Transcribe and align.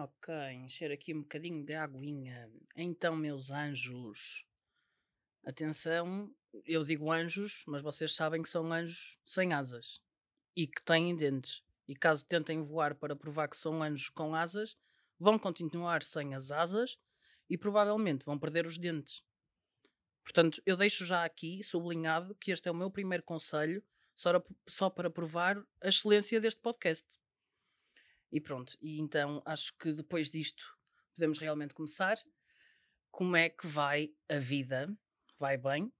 Ok, 0.00 0.32
encher 0.52 0.92
aqui 0.92 1.12
um 1.12 1.22
bocadinho 1.22 1.64
de 1.64 1.74
aguinha. 1.74 2.48
Então, 2.76 3.16
meus 3.16 3.50
anjos, 3.50 4.46
atenção, 5.44 6.32
eu 6.64 6.84
digo 6.84 7.10
anjos, 7.10 7.64
mas 7.66 7.82
vocês 7.82 8.14
sabem 8.14 8.40
que 8.40 8.48
são 8.48 8.72
anjos 8.72 9.18
sem 9.26 9.52
asas 9.52 10.00
e 10.54 10.68
que 10.68 10.80
têm 10.84 11.16
dentes. 11.16 11.64
E 11.88 11.96
caso 11.96 12.24
tentem 12.24 12.62
voar 12.62 12.94
para 12.94 13.16
provar 13.16 13.48
que 13.48 13.56
são 13.56 13.82
anjos 13.82 14.08
com 14.08 14.36
asas, 14.36 14.76
vão 15.18 15.36
continuar 15.36 16.04
sem 16.04 16.32
as 16.32 16.52
asas 16.52 16.96
e 17.50 17.58
provavelmente 17.58 18.24
vão 18.24 18.38
perder 18.38 18.66
os 18.66 18.78
dentes. 18.78 19.24
Portanto, 20.22 20.62
eu 20.64 20.76
deixo 20.76 21.04
já 21.04 21.24
aqui 21.24 21.60
sublinhado 21.64 22.36
que 22.36 22.52
este 22.52 22.68
é 22.68 22.70
o 22.70 22.74
meu 22.74 22.88
primeiro 22.88 23.24
conselho 23.24 23.82
só 24.14 24.88
para 24.90 25.10
provar 25.10 25.58
a 25.82 25.88
excelência 25.88 26.40
deste 26.40 26.60
podcast. 26.60 27.04
E 28.30 28.40
pronto, 28.40 28.76
e 28.80 29.00
então 29.00 29.42
acho 29.44 29.76
que 29.78 29.92
depois 29.92 30.30
disto 30.30 30.64
podemos 31.14 31.38
realmente 31.38 31.74
começar. 31.74 32.16
Como 33.10 33.34
é 33.36 33.48
que 33.48 33.66
vai 33.66 34.12
a 34.28 34.38
vida? 34.38 34.94
Vai 35.38 35.56
bem? 35.56 35.92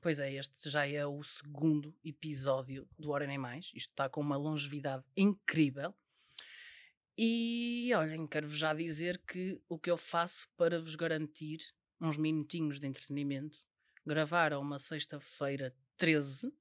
Pois 0.00 0.18
é, 0.18 0.32
este 0.34 0.68
já 0.68 0.86
é 0.86 1.06
o 1.06 1.22
segundo 1.22 1.96
episódio 2.04 2.88
do 2.98 3.10
Hora 3.10 3.26
Nem 3.26 3.38
Mais. 3.38 3.66
Isto 3.74 3.90
está 3.90 4.08
com 4.08 4.20
uma 4.20 4.36
longevidade 4.36 5.04
incrível. 5.16 5.94
E 7.16 7.92
olhem, 7.94 8.26
quero-vos 8.26 8.56
já 8.56 8.72
dizer 8.72 9.18
que 9.26 9.60
o 9.68 9.78
que 9.78 9.90
eu 9.90 9.96
faço 9.96 10.48
para 10.56 10.80
vos 10.80 10.96
garantir 10.96 11.60
uns 12.00 12.16
minutinhos 12.16 12.80
de 12.80 12.86
entretenimento, 12.86 13.58
gravar 14.04 14.52
a 14.52 14.58
uma 14.58 14.78
sexta-feira 14.78 15.74
13, 15.96 16.52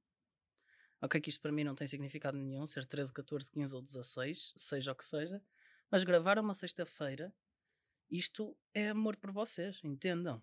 Ok, 1.02 1.20
que 1.20 1.30
isto 1.30 1.42
para 1.42 1.52
mim 1.52 1.64
não 1.64 1.74
tem 1.74 1.88
significado 1.88 2.38
nenhum, 2.38 2.68
ser 2.68 2.86
13, 2.86 3.12
14, 3.12 3.52
15 3.52 3.76
ou 3.76 3.82
16, 3.82 4.54
seja 4.56 4.92
o 4.92 4.96
que 4.96 5.04
seja, 5.04 5.42
mas 5.90 6.04
gravar 6.04 6.38
uma 6.38 6.54
sexta-feira, 6.54 7.34
isto 8.10 8.56
é 8.74 8.90
amor 8.90 9.18
por 9.18 9.32
vocês, 9.32 9.80
entendam. 9.84 10.42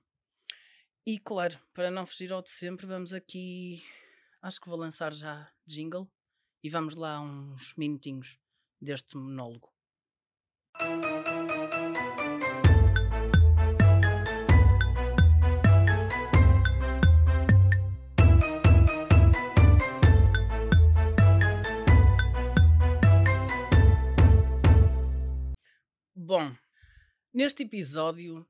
E 1.06 1.18
claro, 1.18 1.58
para 1.72 1.90
não 1.90 2.04
fugir 2.04 2.32
ao 2.32 2.42
de 2.42 2.50
sempre, 2.50 2.86
vamos 2.86 3.14
aqui. 3.14 3.82
Acho 4.42 4.60
que 4.60 4.68
vou 4.68 4.78
lançar 4.78 5.14
já 5.14 5.50
jingle 5.64 6.10
e 6.62 6.68
vamos 6.68 6.94
lá 6.94 7.20
uns 7.20 7.74
minutinhos 7.76 8.38
deste 8.80 9.16
monólogo. 9.16 9.72
Bom, 26.28 26.54
neste 27.32 27.62
episódio, 27.62 28.46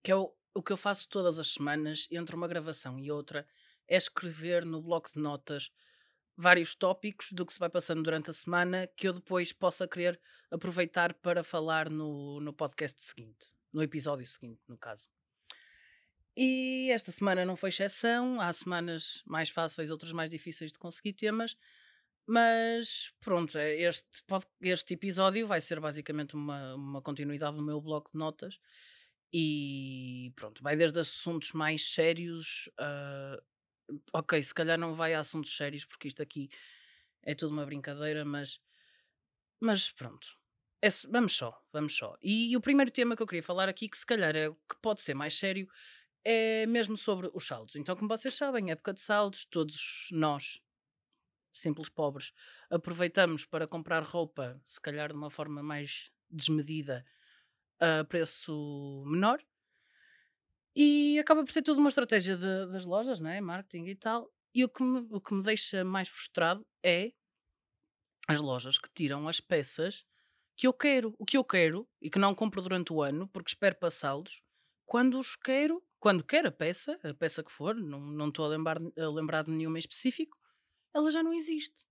que 0.00 0.12
é 0.12 0.14
o, 0.14 0.32
o 0.54 0.62
que 0.62 0.72
eu 0.72 0.76
faço 0.76 1.08
todas 1.08 1.40
as 1.40 1.48
semanas, 1.48 2.06
entre 2.08 2.36
uma 2.36 2.46
gravação 2.46 3.00
e 3.00 3.10
outra, 3.10 3.44
é 3.88 3.96
escrever 3.96 4.64
no 4.64 4.80
bloco 4.80 5.10
de 5.12 5.18
notas 5.18 5.72
vários 6.36 6.76
tópicos 6.76 7.32
do 7.32 7.44
que 7.44 7.52
se 7.52 7.58
vai 7.58 7.68
passando 7.68 8.00
durante 8.00 8.30
a 8.30 8.32
semana 8.32 8.86
que 8.86 9.08
eu 9.08 9.12
depois 9.12 9.52
possa 9.52 9.88
querer 9.88 10.20
aproveitar 10.52 11.14
para 11.14 11.42
falar 11.42 11.90
no, 11.90 12.38
no 12.38 12.52
podcast 12.52 13.02
seguinte, 13.02 13.44
no 13.72 13.82
episódio 13.82 14.24
seguinte, 14.24 14.62
no 14.68 14.78
caso. 14.78 15.10
E 16.36 16.90
esta 16.92 17.10
semana 17.10 17.44
não 17.44 17.56
foi 17.56 17.70
exceção, 17.70 18.40
há 18.40 18.52
semanas 18.52 19.20
mais 19.26 19.50
fáceis, 19.50 19.90
outras 19.90 20.12
mais 20.12 20.30
difíceis 20.30 20.72
de 20.72 20.78
conseguir 20.78 21.14
temas, 21.14 21.56
mas 22.26 23.12
pronto, 23.20 23.56
é, 23.58 23.74
este, 23.82 24.24
este 24.62 24.94
episódio 24.94 25.46
vai 25.46 25.60
ser 25.60 25.80
basicamente 25.80 26.34
uma, 26.34 26.74
uma 26.74 27.02
continuidade 27.02 27.56
do 27.56 27.62
meu 27.62 27.80
bloco 27.80 28.10
de 28.12 28.18
notas 28.18 28.58
e 29.32 30.32
pronto, 30.36 30.62
vai 30.62 30.76
desde 30.76 31.00
assuntos 31.00 31.52
mais 31.52 31.92
sérios. 31.92 32.70
Uh, 32.80 33.42
ok, 34.12 34.42
se 34.42 34.54
calhar 34.54 34.78
não 34.78 34.94
vai 34.94 35.12
a 35.14 35.20
assuntos 35.20 35.56
sérios 35.56 35.84
porque 35.84 36.08
isto 36.08 36.22
aqui 36.22 36.48
é 37.22 37.34
tudo 37.34 37.52
uma 37.52 37.66
brincadeira, 37.66 38.24
mas, 38.24 38.60
mas 39.60 39.90
pronto. 39.90 40.28
É, 40.80 40.88
vamos 41.08 41.34
só, 41.34 41.58
vamos 41.72 41.96
só. 41.96 42.16
E, 42.22 42.52
e 42.52 42.56
o 42.56 42.60
primeiro 42.60 42.90
tema 42.90 43.16
que 43.16 43.22
eu 43.22 43.26
queria 43.26 43.42
falar 43.42 43.68
aqui, 43.68 43.88
que 43.88 43.98
se 43.98 44.06
calhar 44.06 44.36
é 44.36 44.48
o 44.48 44.54
que 44.54 44.76
pode 44.80 45.02
ser 45.02 45.14
mais 45.14 45.34
sério, 45.34 45.68
é 46.24 46.66
mesmo 46.66 46.96
sobre 46.96 47.30
os 47.34 47.46
saldos. 47.46 47.76
Então, 47.76 47.96
como 47.96 48.08
vocês 48.08 48.34
sabem, 48.34 48.70
época 48.70 48.94
de 48.94 49.00
saldos, 49.00 49.44
todos 49.46 50.08
nós 50.12 50.60
simples 51.54 51.88
pobres, 51.88 52.32
aproveitamos 52.68 53.46
para 53.46 53.66
comprar 53.66 54.02
roupa, 54.02 54.60
se 54.64 54.80
calhar 54.80 55.08
de 55.08 55.14
uma 55.14 55.30
forma 55.30 55.62
mais 55.62 56.10
desmedida, 56.28 57.04
a 57.80 58.04
preço 58.04 59.04
menor. 59.06 59.42
E 60.76 61.18
acaba 61.18 61.44
por 61.44 61.52
ser 61.52 61.62
tudo 61.62 61.78
uma 61.78 61.88
estratégia 61.88 62.36
de, 62.36 62.66
das 62.72 62.84
lojas, 62.84 63.20
né? 63.20 63.40
marketing 63.40 63.86
e 63.86 63.94
tal. 63.94 64.32
E 64.52 64.64
o 64.64 64.68
que, 64.68 64.82
me, 64.82 65.06
o 65.10 65.20
que 65.20 65.34
me 65.34 65.42
deixa 65.42 65.84
mais 65.84 66.08
frustrado 66.08 66.66
é 66.82 67.12
as 68.26 68.40
lojas 68.40 68.78
que 68.78 68.88
tiram 68.92 69.28
as 69.28 69.40
peças 69.40 70.04
que 70.56 70.66
eu 70.66 70.72
quero, 70.72 71.14
o 71.18 71.24
que 71.24 71.36
eu 71.36 71.44
quero 71.44 71.88
e 72.00 72.10
que 72.10 72.18
não 72.18 72.34
compro 72.34 72.62
durante 72.62 72.92
o 72.92 73.02
ano 73.02 73.28
porque 73.28 73.50
espero 73.50 73.76
passá-los 73.76 74.42
quando 74.84 75.18
os 75.18 75.34
quero, 75.36 75.82
quando 75.98 76.22
quero 76.22 76.48
a 76.48 76.52
peça, 76.52 76.98
a 77.02 77.14
peça 77.14 77.42
que 77.42 77.50
for, 77.50 77.74
não, 77.74 78.00
não 78.00 78.28
estou 78.28 78.44
a 78.44 78.48
lembrar, 78.48 78.78
a 78.78 79.08
lembrar 79.08 79.44
de 79.44 79.50
nenhuma 79.50 79.78
em 79.78 79.80
específico, 79.80 80.38
ela 80.94 81.10
já 81.10 81.22
não 81.22 81.32
existe. 81.32 81.84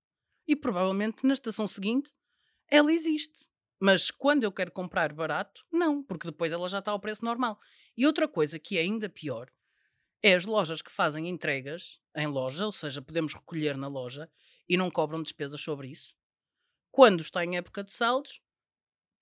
E 0.47 0.55
provavelmente 0.55 1.25
na 1.25 1.33
estação 1.33 1.67
seguinte 1.67 2.13
ela 2.69 2.91
existe. 2.91 3.49
Mas 3.79 4.09
quando 4.09 4.43
eu 4.43 4.51
quero 4.51 4.71
comprar 4.71 5.11
barato, 5.13 5.65
não, 5.71 6.01
porque 6.01 6.27
depois 6.27 6.51
ela 6.51 6.69
já 6.69 6.79
está 6.79 6.91
ao 6.91 6.99
preço 6.99 7.25
normal. 7.25 7.59
E 7.97 8.07
outra 8.07 8.27
coisa 8.27 8.57
que 8.57 8.77
é 8.77 8.81
ainda 8.81 9.09
pior 9.09 9.51
é 10.21 10.33
as 10.33 10.45
lojas 10.45 10.81
que 10.81 10.91
fazem 10.91 11.27
entregas 11.27 11.99
em 12.15 12.27
loja, 12.27 12.65
ou 12.65 12.71
seja, 12.71 13.01
podemos 13.01 13.33
recolher 13.33 13.75
na 13.75 13.87
loja 13.87 14.31
e 14.69 14.77
não 14.77 14.89
cobram 14.89 15.21
despesas 15.21 15.59
sobre 15.59 15.89
isso. 15.89 16.15
Quando 16.91 17.19
está 17.21 17.43
em 17.43 17.57
época 17.57 17.83
de 17.83 17.91
saldos, 17.91 18.41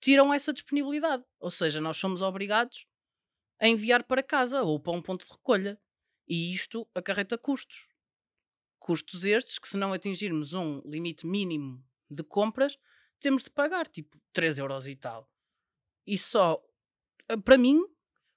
tiram 0.00 0.32
essa 0.32 0.52
disponibilidade. 0.52 1.24
Ou 1.40 1.50
seja, 1.50 1.80
nós 1.80 1.96
somos 1.96 2.22
obrigados 2.22 2.86
a 3.60 3.66
enviar 3.66 4.04
para 4.04 4.22
casa 4.22 4.62
ou 4.62 4.78
para 4.78 4.92
um 4.92 5.02
ponto 5.02 5.24
de 5.24 5.32
recolha. 5.32 5.80
E 6.28 6.52
isto 6.52 6.88
acarreta 6.94 7.36
custos. 7.36 7.88
Custos 8.82 9.22
estes 9.22 9.60
que, 9.60 9.68
se 9.68 9.76
não 9.76 9.92
atingirmos 9.92 10.54
um 10.54 10.80
limite 10.80 11.24
mínimo 11.24 11.80
de 12.10 12.24
compras, 12.24 12.76
temos 13.20 13.44
de 13.44 13.48
pagar 13.48 13.86
tipo 13.86 14.20
3 14.32 14.58
euros 14.58 14.88
e 14.88 14.96
tal. 14.96 15.30
E 16.04 16.18
só, 16.18 16.60
eh, 17.28 17.36
para 17.36 17.56
mim, 17.56 17.80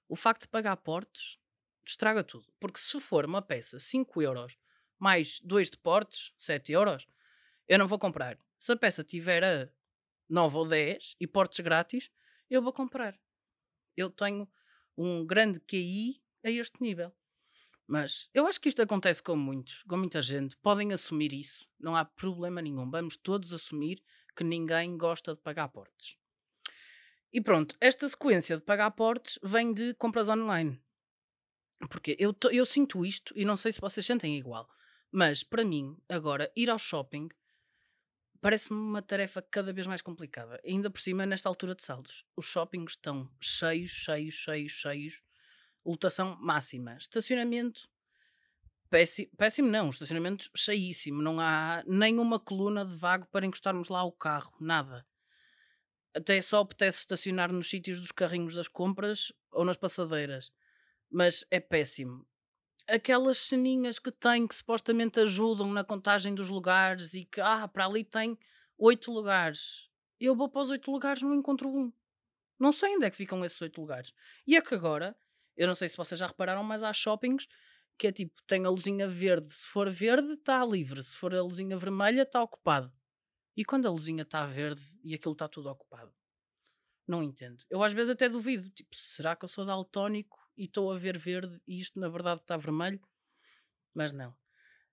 o 0.08 0.14
facto 0.14 0.42
de 0.42 0.48
pagar 0.48 0.76
portes 0.76 1.36
estraga 1.84 2.22
tudo. 2.22 2.46
Porque 2.60 2.78
se 2.78 3.00
for 3.00 3.24
uma 3.24 3.42
peça 3.42 3.80
5 3.80 4.22
euros 4.22 4.56
mais 5.00 5.40
2 5.40 5.70
de 5.70 5.78
portes, 5.78 6.32
7 6.38 6.70
euros, 6.70 7.08
eu 7.66 7.76
não 7.76 7.88
vou 7.88 7.98
comprar. 7.98 8.38
Se 8.56 8.70
a 8.70 8.76
peça 8.76 9.02
tiver 9.02 9.42
a 9.42 9.68
9 10.28 10.58
ou 10.58 10.68
10 10.68 11.16
e 11.18 11.26
portes 11.26 11.58
grátis, 11.58 12.08
eu 12.48 12.62
vou 12.62 12.72
comprar. 12.72 13.18
Eu 13.96 14.10
tenho 14.10 14.48
um 14.96 15.26
grande 15.26 15.58
QI 15.58 16.22
a 16.44 16.50
este 16.52 16.80
nível. 16.80 17.12
Mas 17.86 18.28
eu 18.34 18.46
acho 18.46 18.60
que 18.60 18.68
isto 18.68 18.82
acontece 18.82 19.22
com 19.22 19.36
muitos, 19.36 19.82
com 19.84 19.96
muita 19.96 20.20
gente. 20.20 20.56
Podem 20.56 20.92
assumir 20.92 21.32
isso, 21.32 21.68
não 21.78 21.94
há 21.94 22.04
problema 22.04 22.60
nenhum. 22.60 22.90
Vamos 22.90 23.16
todos 23.16 23.52
assumir 23.52 24.02
que 24.34 24.42
ninguém 24.42 24.96
gosta 24.96 25.34
de 25.34 25.40
pagar 25.40 25.68
portes. 25.68 26.16
E 27.32 27.40
pronto, 27.40 27.76
esta 27.80 28.08
sequência 28.08 28.56
de 28.56 28.62
pagar 28.62 28.90
portes 28.90 29.38
vem 29.42 29.72
de 29.72 29.94
compras 29.94 30.28
online. 30.28 30.80
Porque 31.90 32.16
eu, 32.18 32.34
eu 32.50 32.64
sinto 32.64 33.04
isto 33.04 33.32
e 33.36 33.44
não 33.44 33.56
sei 33.56 33.70
se 33.72 33.80
vocês 33.80 34.04
sentem 34.04 34.36
igual. 34.36 34.68
Mas 35.12 35.44
para 35.44 35.64
mim, 35.64 35.96
agora, 36.08 36.50
ir 36.56 36.68
ao 36.68 36.78
shopping 36.78 37.28
parece-me 38.40 38.78
uma 38.78 39.02
tarefa 39.02 39.42
cada 39.42 39.72
vez 39.72 39.86
mais 39.86 40.02
complicada. 40.02 40.60
Ainda 40.64 40.90
por 40.90 41.00
cima, 41.00 41.26
nesta 41.26 41.48
altura 41.48 41.74
de 41.74 41.84
saldos. 41.84 42.24
Os 42.36 42.46
shoppings 42.46 42.92
estão 42.92 43.30
cheios, 43.40 43.90
cheios, 43.90 44.34
cheios, 44.34 44.72
cheios 44.72 45.22
lotação 45.86 46.36
máxima. 46.40 46.96
Estacionamento 46.96 47.88
péssimo, 48.90 49.30
péssimo 49.36 49.68
não, 49.68 49.90
estacionamento 49.90 50.50
cheíssimo, 50.56 51.22
não 51.22 51.40
há 51.40 51.82
nenhuma 51.86 52.38
coluna 52.38 52.84
de 52.84 52.94
vago 52.94 53.26
para 53.26 53.46
encostarmos 53.46 53.88
lá 53.88 54.02
o 54.04 54.12
carro, 54.12 54.52
nada. 54.60 55.06
Até 56.14 56.40
só 56.40 56.60
apetece 56.60 57.00
estacionar 57.00 57.52
nos 57.52 57.68
sítios 57.68 58.00
dos 58.00 58.10
carrinhos 58.10 58.54
das 58.54 58.68
compras 58.68 59.32
ou 59.52 59.64
nas 59.64 59.76
passadeiras, 59.76 60.50
mas 61.10 61.44
é 61.50 61.60
péssimo. 61.60 62.26
Aquelas 62.88 63.38
ceninhas 63.38 63.98
que 63.98 64.12
tem 64.12 64.46
que 64.46 64.54
supostamente 64.54 65.20
ajudam 65.20 65.72
na 65.72 65.84
contagem 65.84 66.34
dos 66.34 66.48
lugares 66.48 67.14
e 67.14 67.24
que, 67.24 67.40
ah, 67.40 67.66
para 67.68 67.84
ali 67.84 68.04
tem 68.04 68.38
oito 68.78 69.12
lugares. 69.12 69.90
Eu 70.18 70.34
vou 70.34 70.48
para 70.48 70.62
os 70.62 70.70
oito 70.70 70.90
lugares 70.90 71.22
não 71.22 71.34
encontro 71.34 71.68
um. 71.68 71.92
Não 72.58 72.72
sei 72.72 72.96
onde 72.96 73.04
é 73.04 73.10
que 73.10 73.16
ficam 73.16 73.44
esses 73.44 73.60
oito 73.60 73.80
lugares. 73.80 74.14
E 74.46 74.56
é 74.56 74.62
que 74.62 74.74
agora 74.74 75.14
eu 75.56 75.66
não 75.66 75.74
sei 75.74 75.88
se 75.88 75.96
vocês 75.96 76.18
já 76.18 76.26
repararam, 76.26 76.62
mas 76.62 76.82
há 76.82 76.92
shoppings 76.92 77.46
que 77.98 78.06
é 78.06 78.12
tipo, 78.12 78.34
tem 78.46 78.64
a 78.64 78.68
luzinha 78.68 79.08
verde, 79.08 79.52
se 79.52 79.66
for 79.66 79.90
verde 79.90 80.32
está 80.32 80.64
livre, 80.64 81.02
se 81.02 81.16
for 81.16 81.34
a 81.34 81.42
luzinha 81.42 81.76
vermelha 81.78 82.22
está 82.22 82.42
ocupado. 82.42 82.92
E 83.56 83.64
quando 83.64 83.86
a 83.86 83.90
luzinha 83.90 84.22
está 84.22 84.44
verde 84.44 84.82
e 85.02 85.14
aquilo 85.14 85.32
está 85.32 85.48
tudo 85.48 85.70
ocupado? 85.70 86.12
Não 87.06 87.22
entendo. 87.22 87.64
Eu 87.70 87.82
às 87.82 87.92
vezes 87.92 88.10
até 88.10 88.28
duvido, 88.28 88.68
tipo, 88.68 88.94
será 88.94 89.34
que 89.34 89.44
eu 89.44 89.48
sou 89.48 89.64
daltónico 89.64 90.38
e 90.56 90.64
estou 90.64 90.92
a 90.92 90.98
ver 90.98 91.16
verde 91.16 91.58
e 91.66 91.80
isto 91.80 91.98
na 91.98 92.08
verdade 92.08 92.42
está 92.42 92.56
vermelho? 92.56 93.00
Mas 93.94 94.12
não. 94.12 94.34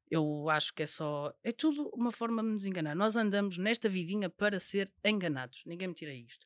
Eu 0.09 0.49
acho 0.49 0.73
que 0.73 0.83
é 0.83 0.85
só. 0.85 1.33
É 1.43 1.51
tudo 1.51 1.89
uma 1.93 2.11
forma 2.11 2.41
de 2.43 2.49
nos 2.49 2.65
enganar. 2.65 2.95
Nós 2.95 3.15
andamos 3.15 3.57
nesta 3.57 3.89
vidinha 3.89 4.29
para 4.29 4.59
ser 4.59 4.93
enganados. 5.03 5.63
Ninguém 5.65 5.87
me 5.87 5.93
tira 5.93 6.13
isto. 6.13 6.45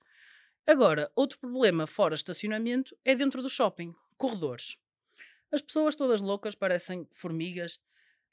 Agora, 0.65 1.11
outro 1.15 1.37
problema 1.37 1.85
fora 1.85 2.15
estacionamento 2.15 2.97
é 3.03 3.13
dentro 3.13 3.41
do 3.41 3.49
shopping 3.49 3.93
corredores. 4.17 4.77
As 5.51 5.61
pessoas 5.61 5.95
todas 5.95 6.19
loucas 6.19 6.55
parecem 6.55 7.07
formigas 7.13 7.79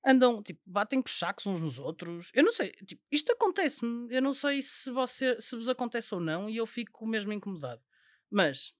andam, 0.04 0.42
tipo, 0.42 0.60
batem 0.66 1.00
com 1.00 1.08
sacos 1.08 1.46
uns 1.46 1.60
nos 1.60 1.78
outros. 1.78 2.31
Eu 2.34 2.44
não 2.44 2.52
sei, 2.52 2.72
tipo, 2.86 3.02
isto 3.10 3.32
acontece-me. 3.32 4.12
Eu 4.14 4.20
não 4.20 4.32
sei 4.32 4.60
se, 4.60 4.90
você, 4.90 5.40
se 5.40 5.56
vos 5.56 5.69
acontece 5.69 6.14
ou 6.14 6.20
não 6.20 6.50
e 6.50 6.56
eu 6.56 6.66
fico 6.66 7.06
mesmo 7.06 7.32
incomodado. 7.32 7.82
Mas, 8.31 8.75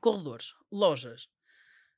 corredores, 0.00 0.54
lojas. 0.70 1.28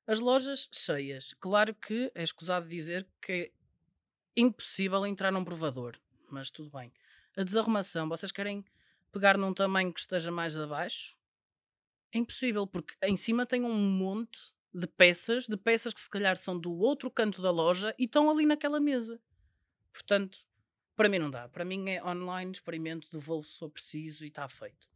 As 0.07 0.21
lojas 0.21 0.69
cheias. 0.73 1.35
Claro 1.41 1.75
que 1.75 2.13
é 2.15 2.23
escusado 2.23 2.69
dizer 2.69 3.09
que 3.21 3.33
é 3.33 3.51
impossível 4.37 5.07
entrar 5.07 5.33
num 5.33 5.45
provador, 5.45 5.99
mas 6.31 6.51
tudo 6.51 6.71
bem. 6.71 6.93
A 7.37 7.43
desarrumação, 7.43 8.09
vocês 8.09 8.31
querem 8.31 8.65
pegar 9.11 9.39
num 9.39 9.55
tamanho 9.55 9.93
que 9.93 10.01
esteja 10.01 10.31
mais 10.31 10.57
abaixo? 10.57 11.17
É 12.17 12.19
impossível, 12.19 12.67
porque 12.67 12.95
em 13.03 13.15
cima 13.15 13.45
tem 13.45 13.63
um 13.63 13.75
monte 13.75 14.41
de 14.73 14.87
peças, 14.87 15.47
de 15.47 15.55
peças 15.55 15.93
que 15.93 16.01
se 16.01 16.09
calhar 16.09 16.35
são 16.35 16.59
do 16.59 16.73
outro 16.73 17.11
canto 17.11 17.43
da 17.43 17.51
loja 17.51 17.95
e 17.99 18.05
estão 18.05 18.31
ali 18.31 18.47
naquela 18.47 18.81
mesa. 18.81 19.21
Portanto, 19.93 20.39
para 20.97 21.11
mim 21.11 21.19
não 21.19 21.31
dá. 21.31 21.47
Para 21.47 21.63
mim 21.63 21.91
é 21.91 22.03
online, 22.03 22.53
experimento, 22.53 23.11
devolvo 23.13 23.47
se 23.47 23.59
for 23.59 23.69
preciso 23.69 24.25
e 24.25 24.29
está 24.29 24.49
feito. 24.49 24.89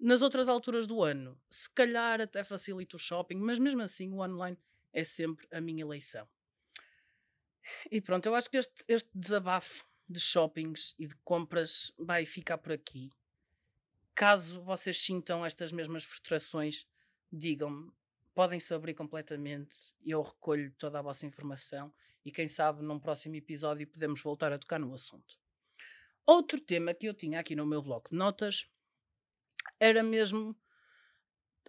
Nas 0.00 0.20
outras 0.20 0.48
alturas 0.48 0.84
do 0.84 1.00
ano, 1.00 1.40
se 1.48 1.70
calhar 1.70 2.20
até 2.20 2.42
facilita 2.42 2.96
o 2.96 2.98
shopping, 2.98 3.36
mas 3.36 3.60
mesmo 3.60 3.80
assim 3.80 4.12
o 4.12 4.18
online 4.18 4.58
é 4.92 5.04
sempre 5.04 5.46
a 5.52 5.60
minha 5.60 5.82
eleição. 5.82 6.28
E 7.88 8.00
pronto, 8.00 8.26
eu 8.26 8.34
acho 8.34 8.50
que 8.50 8.56
este, 8.56 8.84
este 8.88 9.10
desabafo 9.14 9.86
de 10.08 10.18
shoppings 10.18 10.92
e 10.98 11.06
de 11.06 11.14
compras 11.22 11.92
vai 11.96 12.26
ficar 12.26 12.58
por 12.58 12.72
aqui. 12.72 13.12
Caso 14.18 14.60
vocês 14.62 14.98
sintam 14.98 15.46
estas 15.46 15.70
mesmas 15.70 16.02
frustrações, 16.02 16.84
digam-me 17.32 17.92
podem-se 18.34 18.74
abrir 18.74 18.92
completamente. 18.92 19.94
Eu 20.04 20.20
recolho 20.22 20.72
toda 20.72 20.98
a 20.98 21.02
vossa 21.02 21.24
informação 21.24 21.94
e 22.24 22.32
quem 22.32 22.48
sabe 22.48 22.82
num 22.82 22.98
próximo 22.98 23.36
episódio 23.36 23.86
podemos 23.86 24.20
voltar 24.20 24.52
a 24.52 24.58
tocar 24.58 24.80
no 24.80 24.92
assunto. 24.92 25.38
Outro 26.26 26.60
tema 26.60 26.92
que 26.92 27.08
eu 27.08 27.14
tinha 27.14 27.38
aqui 27.38 27.54
no 27.54 27.64
meu 27.64 27.80
bloco 27.80 28.10
de 28.10 28.16
notas 28.16 28.68
era 29.78 30.02
mesmo 30.02 30.60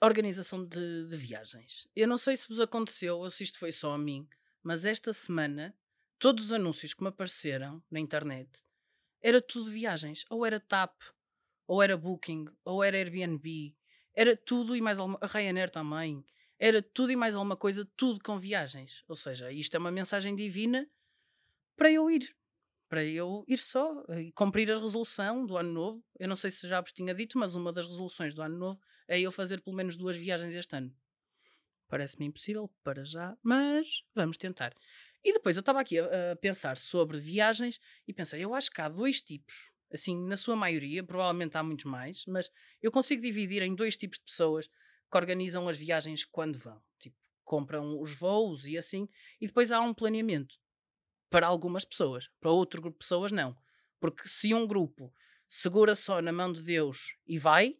organização 0.02 0.66
de, 0.66 1.06
de 1.06 1.16
viagens. 1.16 1.88
Eu 1.96 2.08
não 2.08 2.18
sei 2.18 2.36
se 2.36 2.48
vos 2.48 2.60
aconteceu 2.60 3.20
ou 3.20 3.30
se 3.30 3.44
isto 3.44 3.60
foi 3.60 3.72
só 3.72 3.94
a 3.94 3.98
mim, 4.00 4.28
mas 4.64 4.86
esta 4.86 5.14
semana 5.14 5.78
todos 6.18 6.46
os 6.46 6.52
anúncios 6.52 6.96
que 6.96 7.04
me 7.04 7.10
apareceram 7.10 7.80
na 7.92 8.00
internet 8.00 8.50
era 9.22 9.40
tudo 9.40 9.70
viagens. 9.70 10.26
Ou 10.32 10.44
era 10.44 10.60
TAP, 10.60 11.00
ou 11.70 11.84
era 11.84 11.96
Booking, 11.96 12.46
ou 12.66 12.84
era 12.84 12.98
Airbnb, 12.98 13.76
era 14.16 14.36
tudo 14.36 14.76
e 14.76 14.82
mais 14.82 14.98
alguma. 14.98 15.20
Ryanair 15.22 15.70
também 15.70 16.26
era 16.58 16.82
tudo 16.82 17.12
e 17.12 17.16
mais 17.16 17.36
alguma 17.36 17.56
coisa, 17.56 17.88
tudo 17.96 18.20
com 18.24 18.40
viagens. 18.40 19.04
Ou 19.08 19.16
seja, 19.16 19.52
isto 19.52 19.76
é 19.76 19.78
uma 19.80 19.92
mensagem 19.92 20.36
divina 20.36 20.90
para 21.78 21.92
eu 21.92 22.10
ir. 22.10 22.36
Para 22.90 23.06
eu 23.06 23.46
ir 23.48 23.60
só 23.60 24.04
e 24.18 24.32
cumprir 24.32 24.72
a 24.72 24.80
resolução 24.80 25.46
do 25.46 25.58
ano 25.58 25.72
novo. 25.72 26.04
Eu 26.20 26.28
não 26.28 26.36
sei 26.36 26.50
se 26.50 26.68
já 26.68 26.82
vos 26.82 26.92
tinha 26.92 27.14
dito, 27.14 27.38
mas 27.38 27.54
uma 27.54 27.72
das 27.72 27.86
resoluções 27.86 28.34
do 28.34 28.42
ano 28.42 28.58
novo 28.58 28.82
é 29.08 29.20
eu 29.20 29.32
fazer 29.32 29.62
pelo 29.62 29.76
menos 29.76 29.96
duas 29.96 30.18
viagens 30.18 30.56
este 30.56 30.76
ano. 30.76 30.92
Parece-me 31.88 32.26
impossível 32.26 32.68
para 32.84 33.06
já, 33.06 33.38
mas 33.44 34.04
vamos 34.16 34.38
tentar. 34.38 34.74
E 35.24 35.34
depois 35.34 35.56
eu 35.56 35.60
estava 35.60 35.82
aqui 35.82 36.00
a, 36.00 36.32
a, 36.32 36.36
pensar 36.36 36.78
sobre 36.78 37.20
viagens 37.20 37.80
e 38.08 38.14
pensei, 38.14 38.44
eu 38.44 38.56
acho 38.56 38.72
que 38.72 38.82
há 38.82 38.90
dois 38.90 39.22
tipos, 39.22 39.72
assim, 39.92 40.18
na 40.26 40.38
sua 40.38 40.56
maioria, 40.56 41.04
provavelmente 41.04 41.58
há 41.58 41.64
muitos 41.64 41.86
mais, 41.86 42.26
mas 42.28 42.50
eu 42.82 42.92
consigo 42.92 43.22
dividir 43.22 43.62
em 43.62 43.76
dois 43.76 43.98
tipos 43.98 44.20
de 44.20 44.26
pessoas 44.26 44.68
que 44.68 45.18
organizam 45.18 45.68
as 45.68 45.78
viagens 45.78 46.24
quando 46.24 46.58
vão. 46.58 46.82
Tipo, 47.00 47.16
compram 47.44 48.00
os 48.00 48.16
voos 48.16 48.66
e 48.66 48.78
assim, 48.78 49.10
e 49.42 49.48
depois 49.48 49.72
há 49.72 49.82
um 49.82 49.94
planeamento 49.94 50.56
para 51.30 51.48
algumas 51.48 51.86
pessoas, 51.86 52.30
para 52.40 52.52
outro 52.52 52.82
grupo 52.82 52.98
de 52.98 53.06
pessoas 53.06 53.32
não. 53.32 53.56
Porque 54.00 54.28
se 54.28 54.54
um 54.54 54.68
grupo 54.68 55.14
segura 55.48 55.96
só 55.96 56.22
na 56.22 56.32
mão 56.32 56.52
de 56.52 56.62
Deus 56.62 57.16
e 57.26 57.38
vai, 57.38 57.76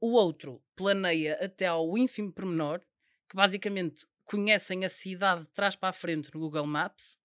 o 0.00 0.12
outro 0.12 0.62
planeia 0.76 1.38
até 1.42 1.66
ao 1.66 1.96
ínfimo 1.96 2.32
pormenor, 2.32 2.80
que 3.28 3.36
basicamente 3.36 4.06
conhecem 4.24 4.84
a 4.84 4.88
cidade 4.88 5.42
de 5.42 5.50
trás 5.50 5.76
para 5.76 5.88
a 5.88 5.92
frente 5.92 6.32
no 6.32 6.40
Google 6.40 6.66
Maps, 6.66 7.16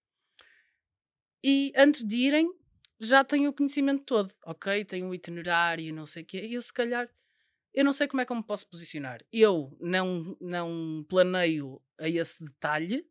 e 1.43 1.71
antes 1.75 2.03
de 2.03 2.15
irem 2.15 2.51
já 2.99 3.23
têm 3.23 3.47
o 3.47 3.53
conhecimento 3.53 4.03
todo, 4.03 4.33
ok? 4.45 4.83
Têm 4.85 5.03
o 5.03 5.13
itinerário, 5.13 5.93
não 5.93 6.05
sei 6.05 6.23
o 6.23 6.25
quê, 6.25 6.45
e 6.45 6.53
eu 6.55 6.61
se 6.61 6.73
calhar 6.73 7.09
eu 7.77 7.85
não 7.85 7.93
sei 7.93 8.07
como 8.07 8.19
é 8.21 8.25
que 8.25 8.31
eu 8.31 8.35
me 8.35 8.43
posso 8.43 8.67
posicionar. 8.67 9.23
Eu 9.31 9.77
não, 9.79 10.35
não 10.41 11.05
planeio 11.07 11.79
a 11.99 12.09
esse 12.09 12.43
detalhe, 12.43 13.07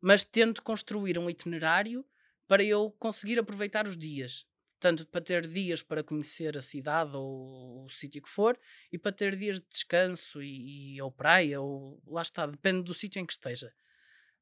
mas 0.00 0.24
tento 0.24 0.64
construir 0.64 1.16
um 1.16 1.30
itinerário 1.30 2.04
para 2.48 2.64
eu 2.64 2.90
conseguir 2.98 3.38
aproveitar 3.38 3.86
os 3.86 3.96
dias. 3.96 4.44
Tanto 4.80 5.06
para 5.06 5.20
ter 5.20 5.46
dias 5.46 5.80
para 5.80 6.02
conhecer 6.02 6.58
a 6.58 6.60
cidade 6.60 7.14
ou 7.14 7.84
o 7.84 7.88
sítio 7.88 8.20
que 8.20 8.28
for, 8.28 8.58
e 8.90 8.98
para 8.98 9.12
ter 9.12 9.36
dias 9.36 9.60
de 9.60 9.68
descanso 9.68 10.42
e, 10.42 10.96
e 10.96 11.02
ou 11.02 11.12
praia, 11.12 11.60
ou 11.60 12.02
lá 12.04 12.22
está, 12.22 12.46
depende 12.46 12.82
do 12.82 12.92
sítio 12.92 13.20
em 13.20 13.26
que 13.26 13.34
esteja. 13.34 13.72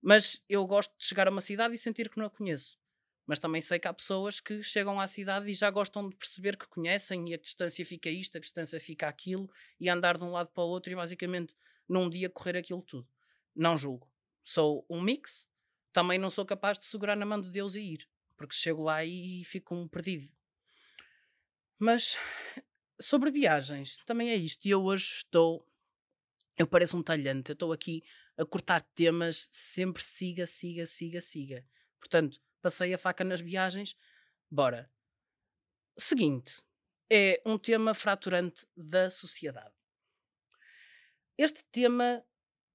Mas 0.01 0.43
eu 0.49 0.67
gosto 0.67 0.97
de 0.97 1.05
chegar 1.05 1.29
a 1.29 1.31
uma 1.31 1.43
cidade 1.43 1.75
e 1.75 1.79
sentir 1.79 2.09
que 2.09 2.17
não 2.17 2.25
a 2.25 2.31
conheço. 2.31 2.79
Mas 3.29 3.39
também 3.39 3.61
sei 3.61 3.79
que 3.79 3.87
há 3.87 3.93
pessoas 3.93 4.41
que 4.41 4.63
chegam 4.63 4.99
à 4.99 5.07
cidade 5.07 5.51
e 5.51 5.55
já 5.55 5.71
gostam 5.71 6.09
de 6.09 6.17
perceber 6.17 6.57
que 6.57 6.67
conhecem 6.67 7.29
e 7.29 7.35
a 7.35 7.37
distância 7.37 7.85
fica 7.85 8.09
isto, 8.09 8.39
a 8.39 8.41
distância 8.41 8.81
fica 8.81 9.07
aquilo, 9.07 9.51
e 9.79 9.91
andar 9.91 10.17
de 10.17 10.25
um 10.25 10.31
lado 10.31 10.49
para 10.51 10.65
o 10.65 10.69
outro 10.69 10.91
e 10.91 10.97
basicamente 10.97 11.55
num 11.87 12.09
dia 12.09 12.31
correr 12.31 12.57
aquilo 12.57 12.81
tudo. 12.81 13.07
Não 13.55 13.77
julgo. 13.77 14.11
Sou 14.43 14.87
um 14.89 15.03
mix, 15.03 15.47
também 15.93 16.19
não 16.19 16.31
sou 16.31 16.47
capaz 16.47 16.79
de 16.79 16.87
segurar 16.87 17.17
na 17.17 17.27
mão 17.27 17.39
de 17.39 17.51
Deus 17.51 17.75
e 17.75 17.81
ir, 17.81 18.09
porque 18.35 18.57
chego 18.57 18.83
lá 18.83 19.05
e 19.05 19.45
fico 19.45 19.75
um 19.75 19.87
perdido. 19.87 20.33
Mas 21.79 22.19
sobre 22.99 23.31
viagens, 23.31 23.99
também 24.07 24.31
é 24.31 24.37
isto. 24.37 24.65
E 24.65 24.71
eu 24.71 24.83
hoje 24.83 25.05
estou. 25.17 25.67
Eu 26.57 26.67
pareço 26.67 26.97
um 26.97 27.03
talhante, 27.03 27.51
eu 27.51 27.53
estou 27.53 27.73
aqui 27.75 28.03
a 28.39 28.45
cortar 28.47 28.81
temas, 28.81 29.51
sempre 29.53 30.03
siga, 30.03 30.47
siga, 30.47 30.87
siga, 30.87 31.21
siga. 31.21 31.67
Portanto, 32.01 32.41
passei 32.61 32.93
a 32.95 32.99
faca 32.99 33.25
nas 33.25 33.41
viagens, 33.41 33.97
bora. 34.51 34.91
Seguinte, 35.97 36.63
é 37.11 37.41
um 37.45 37.59
tema 37.59 37.95
fraturante 37.95 38.67
da 38.77 39.11
sociedade. 39.11 39.75
Este 41.37 41.65
tema 41.65 42.25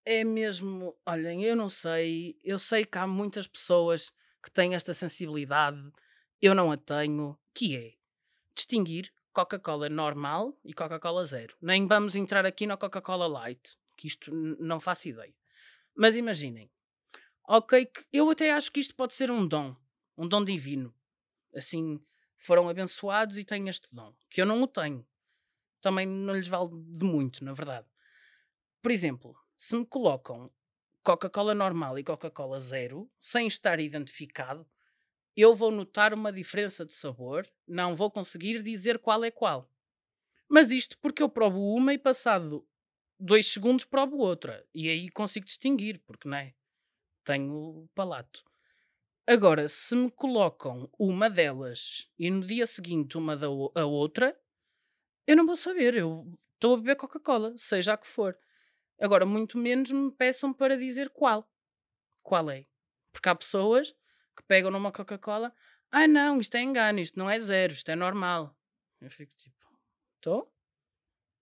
é 0.06 0.24
mesmo, 0.24 0.98
olhem, 1.06 1.44
eu 1.44 1.56
não 1.56 1.70
sei, 1.70 2.38
eu 2.44 2.58
sei 2.60 2.86
que 2.86 2.98
há 2.98 3.08
muitas 3.08 3.48
pessoas 3.48 4.12
que 4.42 4.52
têm 4.52 4.75
esta 4.75 4.94
sensibilidade, 4.94 5.92
eu 6.42 6.54
não 6.54 6.72
a 6.72 6.78
tenho, 6.78 7.40
que 7.54 7.78
é 7.78 7.94
distinguir 8.54 9.13
Coca-Cola 9.32 9.90
normal 9.90 10.58
e 10.63 10.74
Coca-Cola 10.74 11.25
zero. 11.25 11.56
Nem 11.62 11.88
vamos 11.88 12.16
entrar 12.16 12.46
aqui 12.46 12.68
na 12.68 12.78
Coca-Cola 12.78 13.28
light, 13.28 13.78
que 13.98 14.08
isto 14.08 14.34
não 14.34 14.80
faço 14.80 15.08
ideia. 15.08 15.34
Mas 15.96 16.16
imaginem, 16.16 16.70
ok, 17.48 17.86
que 17.86 18.06
eu 18.12 18.30
até 18.30 18.52
acho 18.52 18.72
que 18.72 18.80
isto 18.80 18.96
pode 18.96 19.14
ser 19.14 19.32
um 19.32 19.48
dom, 19.48 19.76
um 20.18 20.28
dom 20.28 20.44
divino. 20.44 20.94
Assim, 21.56 22.00
foram 22.38 22.68
abençoados 22.70 23.38
e 23.38 23.46
têm 23.46 23.70
este 23.70 23.94
dom, 23.94 24.14
que 24.30 24.42
eu 24.42 24.46
não 24.46 24.62
o 24.62 24.68
tenho. 24.68 25.06
Também 25.82 26.06
não 26.06 26.36
lhes 26.36 26.48
vale 26.48 26.70
de 26.72 27.04
muito, 27.04 27.44
na 27.44 27.54
verdade. 27.54 27.88
Por 28.82 28.92
exemplo, 28.92 29.36
se 29.58 29.76
me 29.76 29.86
colocam 29.86 30.52
Coca-Cola 31.04 31.54
normal 31.54 32.00
e 32.00 32.04
Coca-Cola 32.04 32.60
zero, 32.60 33.10
sem 33.20 33.48
estar 33.48 33.80
identificado, 33.80 34.66
eu 35.36 35.54
vou 35.56 35.72
notar 35.72 36.14
uma 36.14 36.32
diferença 36.32 36.86
de 36.86 36.94
sabor, 36.94 37.48
não 37.68 37.96
vou 37.96 38.12
conseguir 38.12 38.62
dizer 38.62 39.00
qual 39.00 39.24
é 39.24 39.32
qual. 39.32 39.70
Mas 40.48 40.72
isto 40.72 40.98
porque 41.00 41.24
eu 41.24 41.30
provo 41.30 41.60
uma 41.76 41.94
e 41.94 41.98
passado 41.98 42.66
dois 43.20 43.48
segundos 43.48 43.86
provo 43.86 44.18
outra. 44.18 44.66
E 44.74 44.90
aí 44.90 45.10
consigo 45.10 45.46
distinguir, 45.46 46.00
porque 46.06 46.28
não 46.28 46.38
é? 46.38 46.54
Tenho 47.24 47.89
palato. 47.96 48.44
Agora, 49.25 49.70
se 49.70 49.96
me 49.96 50.12
colocam 50.12 50.89
uma 51.00 51.30
delas 51.30 52.10
e 52.20 52.30
no 52.30 52.46
dia 52.46 52.65
seguinte 52.65 53.18
uma 53.18 53.38
da 53.38 53.48
a 53.48 53.86
outra, 53.86 54.38
eu 55.25 55.38
não 55.38 55.46
vou 55.46 55.56
saber. 55.56 55.96
Eu 55.96 56.38
estou 56.56 56.74
a 56.74 56.77
beber 56.77 56.98
Coca-Cola, 56.98 57.53
seja 57.58 57.94
a 57.94 57.98
que 57.98 58.08
for. 58.08 58.38
Agora, 59.00 59.25
muito 59.25 59.58
menos 59.58 59.92
me 59.92 60.12
peçam 60.12 60.53
para 60.53 60.77
dizer 60.77 61.10
qual. 61.10 61.50
Qual 62.22 62.50
é? 62.50 62.65
Porque 63.12 63.30
há 63.30 63.36
pessoas 63.36 63.92
que 64.36 64.44
pegam 64.48 64.72
numa 64.72 64.92
Coca-Cola. 64.92 65.53
Ah, 65.92 66.08
não, 66.08 66.42
isto 66.42 66.56
é 66.56 66.62
engano, 66.62 67.00
isto 67.00 67.18
não 67.18 67.30
é 67.30 67.39
zero, 67.39 67.74
isto 67.74 67.89
é 67.89 67.96
normal. 67.96 68.58
Eu 69.00 69.12
fico 69.12 69.34
tipo, 69.38 69.56
estou? 70.15 70.53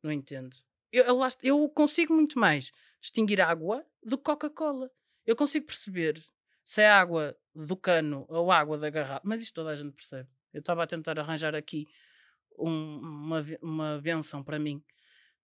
Não 0.03 0.11
entendo. 0.11 0.55
Eu, 0.91 1.05
eu, 1.05 1.19
eu 1.41 1.69
consigo 1.69 2.13
muito 2.13 2.38
mais 2.38 2.71
distinguir 3.00 3.41
água 3.41 3.85
do 4.03 4.17
Coca-Cola. 4.17 4.91
Eu 5.31 5.35
consigo 5.38 5.67
perceber 5.67 6.21
se 6.61 6.81
é 6.81 6.91
água 6.91 7.33
do 7.55 7.77
cano 7.77 8.25
ou 8.27 8.51
água 8.51 8.77
da 8.77 8.89
garrafa. 8.89 9.21
Mas 9.23 9.41
isto 9.41 9.53
toda 9.53 9.69
a 9.69 9.75
gente 9.77 9.93
percebe. 9.93 10.29
Eu 10.51 10.59
estava 10.59 10.83
a 10.83 10.85
tentar 10.85 11.17
arranjar 11.17 11.55
aqui 11.55 11.88
um, 12.59 12.97
uma, 13.00 13.41
uma 13.61 14.01
benção 14.01 14.43
para 14.43 14.59
mim. 14.59 14.83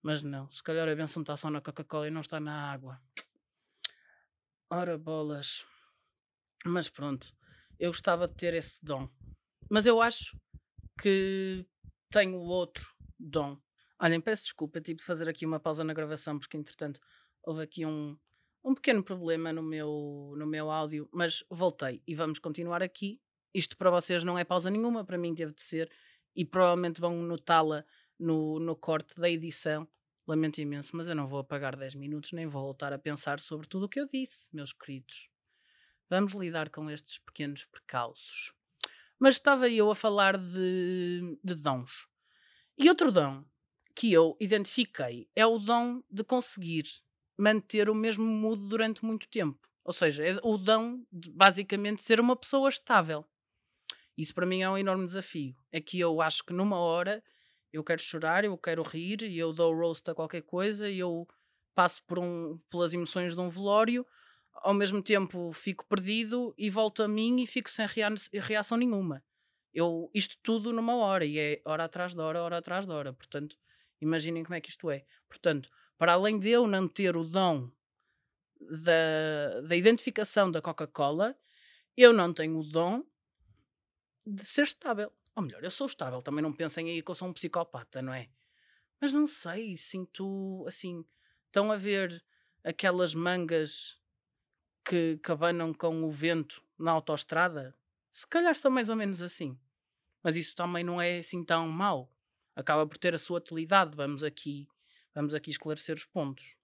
Mas 0.02 0.22
não, 0.22 0.52
se 0.52 0.62
calhar 0.62 0.90
a 0.90 0.94
benção 0.94 1.22
está 1.22 1.38
só 1.38 1.50
na 1.50 1.62
Coca-Cola 1.62 2.06
e 2.06 2.12
não 2.12 2.20
está 2.20 2.38
na 2.38 2.70
água. 2.70 3.02
Ora 4.70 4.98
bolas. 4.98 5.66
Mas 6.66 6.90
pronto, 6.90 7.34
eu 7.80 7.90
gostava 7.92 8.28
de 8.28 8.36
ter 8.36 8.54
esse 8.56 8.84
dom. 8.84 9.10
Mas 9.70 9.86
eu 9.86 10.02
acho 10.02 10.38
que 11.02 11.66
tenho 12.12 12.36
outro 12.40 12.94
dom. 13.18 13.58
Olhem, 14.02 14.20
peço 14.20 14.44
desculpa, 14.44 14.82
tive 14.82 14.98
de 14.98 15.06
fazer 15.06 15.30
aqui 15.30 15.46
uma 15.46 15.62
pausa 15.62 15.86
na 15.86 15.94
gravação 15.94 16.38
porque 16.38 16.58
entretanto 16.58 17.00
houve 17.42 17.62
aqui 17.64 17.86
um, 17.86 18.20
um 18.64 18.76
pequeno 18.76 19.04
problema 19.04 19.54
no 19.54 19.64
meu, 19.64 20.34
no 20.38 20.46
meu 20.46 20.70
áudio, 20.70 21.10
mas 21.12 21.44
voltei 21.50 22.02
e 22.06 22.14
vamos 22.14 22.40
continuar 22.40 22.84
aqui. 22.84 23.22
Isto 23.54 23.78
para 23.78 23.90
vocês 23.90 24.24
não 24.24 24.38
é 24.38 24.44
pausa 24.44 24.70
nenhuma, 24.70 25.06
para 25.06 25.18
mim 25.18 25.34
teve 25.34 25.54
de 25.54 25.62
ser, 25.62 25.92
e 26.36 26.46
provavelmente 26.46 27.02
vão 27.02 27.16
notá-la 27.24 27.86
no, 28.20 28.60
no 28.60 28.76
corte 28.76 29.20
da 29.20 29.30
edição. 29.30 29.88
Lamento 30.28 30.60
imenso, 30.60 30.96
mas 30.96 31.08
eu 31.08 31.16
não 31.16 31.26
vou 31.26 31.40
apagar 31.40 31.76
10 31.76 31.96
minutos, 31.96 32.34
nem 32.34 32.46
vou 32.46 32.62
voltar 32.62 32.92
a 32.92 33.00
pensar 33.00 33.40
sobre 33.40 33.68
tudo 33.68 33.86
o 33.86 33.90
que 33.90 34.00
eu 34.00 34.08
disse, 34.08 34.50
meus 34.54 34.74
queridos. 34.74 35.30
Vamos 36.10 36.34
lidar 36.34 36.70
com 36.70 36.90
estes 36.90 37.18
pequenos 37.18 37.66
precalços. 37.66 38.54
Mas 39.18 39.36
estava 39.36 39.70
eu 39.70 39.90
a 39.90 39.96
falar 39.96 40.38
de, 40.38 41.40
de 41.44 41.56
dons. 41.56 42.08
E 42.78 42.90
outro 42.90 43.12
dom 43.12 43.44
que 43.96 44.14
eu 44.14 44.38
identifiquei 44.40 45.28
é 45.36 45.46
o 45.46 45.58
dom 45.58 46.04
de 46.10 46.24
conseguir 46.24 46.86
manter 47.38 47.90
o 47.90 47.96
mesmo 47.96 48.26
mood 48.26 48.68
durante 48.68 49.06
muito 49.06 49.28
tempo. 49.30 49.60
Ou 49.84 49.94
seja, 49.94 50.26
é 50.26 50.38
o 50.44 50.58
dom 50.58 51.04
de 51.12 51.30
basicamente 51.30 52.02
ser 52.02 52.20
uma 52.20 52.36
pessoa 52.36 52.68
estável. 52.70 53.26
Isso 54.18 54.34
para 54.34 54.46
mim 54.46 54.62
é 54.62 54.70
um 54.70 54.78
enorme 54.78 55.06
desafio. 55.06 55.56
É 55.72 55.80
que 55.80 56.00
eu 56.00 56.22
acho 56.22 56.44
que 56.44 56.52
numa 56.52 56.78
hora 56.78 57.24
eu 57.72 57.84
quero 57.84 58.02
chorar, 58.02 58.44
eu 58.44 58.58
quero 58.58 58.82
rir, 58.82 59.22
e 59.22 59.38
eu 59.38 59.54
dou 59.54 59.74
roast 59.74 60.10
a 60.10 60.16
qualquer 60.16 60.42
coisa, 60.42 60.90
e 60.90 61.00
eu 61.00 61.28
passo 61.76 62.04
por 62.06 62.18
um, 62.18 62.58
pelas 62.70 62.94
emoções 62.94 63.36
de 63.36 63.40
um 63.40 63.50
velório, 63.50 64.06
ao 64.56 64.74
mesmo 64.74 65.02
tempo 65.02 65.52
fico 65.54 65.86
perdido 65.88 66.54
e 66.58 66.70
volto 66.70 67.04
a 67.04 67.08
mim 67.08 67.42
e 67.42 67.46
fico 67.46 67.70
sem 67.70 67.86
reação 68.42 68.78
nenhuma. 68.78 69.24
Eu, 69.74 70.10
isto 70.14 70.36
tudo 70.42 70.74
numa 70.74 70.96
hora, 70.96 71.24
e 71.24 71.38
é 71.38 71.62
hora 71.64 71.84
atrás 71.84 72.16
de 72.16 72.20
hora, 72.20 72.42
hora 72.42 72.58
atrás 72.58 72.88
de 72.88 72.92
hora. 72.92 73.14
Portanto, 73.14 73.56
imaginem 74.02 74.44
como 74.44 74.56
é 74.56 74.62
que 74.62 74.70
isto 74.70 74.90
é. 74.90 75.06
Portanto, 75.30 75.70
para 75.98 76.14
além 76.14 76.40
de 76.40 76.50
eu 76.50 76.68
não 76.68 76.88
ter 76.88 77.16
o 77.16 77.24
dom 77.24 77.70
da, 78.60 79.62
da 79.62 79.76
identificação 79.76 80.52
da 80.52 80.62
Coca-Cola, 80.62 81.38
eu 81.96 82.14
não 82.14 82.34
tenho 82.34 82.60
o 82.60 82.64
dom 82.64 83.04
de 84.26 84.46
ser 84.46 84.64
estável. 84.64 85.12
Ou 85.36 85.44
melhor, 85.44 85.64
eu 85.64 85.72
sou 85.72 85.88
estável, 85.88 86.22
também 86.22 86.42
não 86.42 86.54
pensem 86.54 86.90
aí 86.90 87.02
que 87.02 87.12
eu 87.12 87.16
sou 87.16 87.28
um 87.28 87.34
psicopata, 87.34 88.02
não 88.02 88.14
é? 88.14 88.30
Mas 89.00 89.14
não 89.14 89.28
sei, 89.28 89.78
sinto 89.78 90.64
assim. 90.68 91.06
Estão 91.46 91.72
a 91.72 91.78
ver 91.78 92.24
aquelas 92.64 93.14
mangas 93.14 93.98
que 94.84 95.18
cabanam 95.22 95.74
com 95.74 96.04
o 96.04 96.12
vento 96.12 96.64
na 96.78 96.92
autoestrada? 96.92 97.76
Se 98.12 98.26
calhar 98.26 98.56
são 98.56 98.72
mais 98.72 98.90
ou 98.90 98.96
menos 98.96 99.22
assim. 99.22 99.58
Mas 100.24 100.36
isso 100.36 100.56
também 100.56 100.84
não 100.84 101.00
é 101.00 101.20
assim 101.20 101.44
tão 101.44 101.68
mau. 101.68 102.12
Acaba 102.56 102.88
por 102.88 102.98
ter 102.98 103.14
a 103.14 103.20
sua 103.20 103.38
utilidade. 103.38 103.96
Vamos 103.96 104.24
aqui 104.24 104.68
Vamos 105.18 105.34
aqui 105.34 105.50
esclarecer 105.50 105.96
os 105.96 106.06
pontos. 106.06 106.56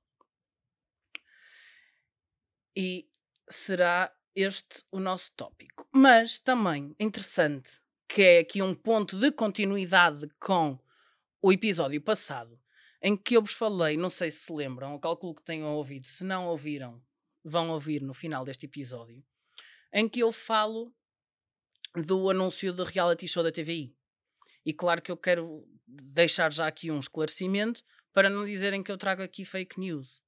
E 2.75 3.09
será 3.49 4.15
este 4.35 4.83
o 4.91 4.99
nosso 4.99 5.31
tópico. 5.31 5.87
Mas 5.91 6.37
também 6.37 6.95
interessante 6.99 7.81
que 8.07 8.21
é 8.21 8.39
aqui 8.41 8.61
um 8.61 8.75
ponto 8.75 9.19
de 9.19 9.31
continuidade 9.31 10.29
com 10.39 10.77
o 11.41 11.51
episódio 11.51 11.99
passado, 11.99 12.61
em 13.01 13.17
que 13.17 13.35
eu 13.35 13.41
vos 13.41 13.53
falei, 13.53 13.97
não 13.97 14.07
sei 14.11 14.29
se 14.29 14.41
se 14.41 14.53
lembram, 14.53 14.93
eu 14.93 14.99
calculo 14.99 15.33
que 15.33 15.41
tenham 15.41 15.73
ouvido, 15.73 16.05
se 16.05 16.23
não 16.23 16.45
ouviram, 16.45 17.01
vão 17.43 17.71
ouvir 17.71 18.03
no 18.03 18.13
final 18.13 18.45
deste 18.45 18.67
episódio, 18.67 19.25
em 19.91 20.07
que 20.07 20.19
eu 20.19 20.31
falo 20.31 20.93
do 21.95 22.29
anúncio 22.29 22.71
do 22.71 22.83
reality 22.83 23.27
show 23.27 23.41
da 23.41 23.51
TVI. 23.51 23.95
E 24.63 24.71
claro 24.71 25.01
que 25.01 25.11
eu 25.11 25.17
quero 25.17 25.67
deixar 25.87 26.53
já 26.53 26.67
aqui 26.67 26.91
um 26.91 26.99
esclarecimento, 26.99 27.83
para 28.13 28.29
não 28.29 28.45
dizerem 28.45 28.83
que 28.83 28.91
eu 28.91 28.97
trago 28.97 29.21
aqui 29.21 29.43
fake 29.43 29.79
news. 29.79 30.21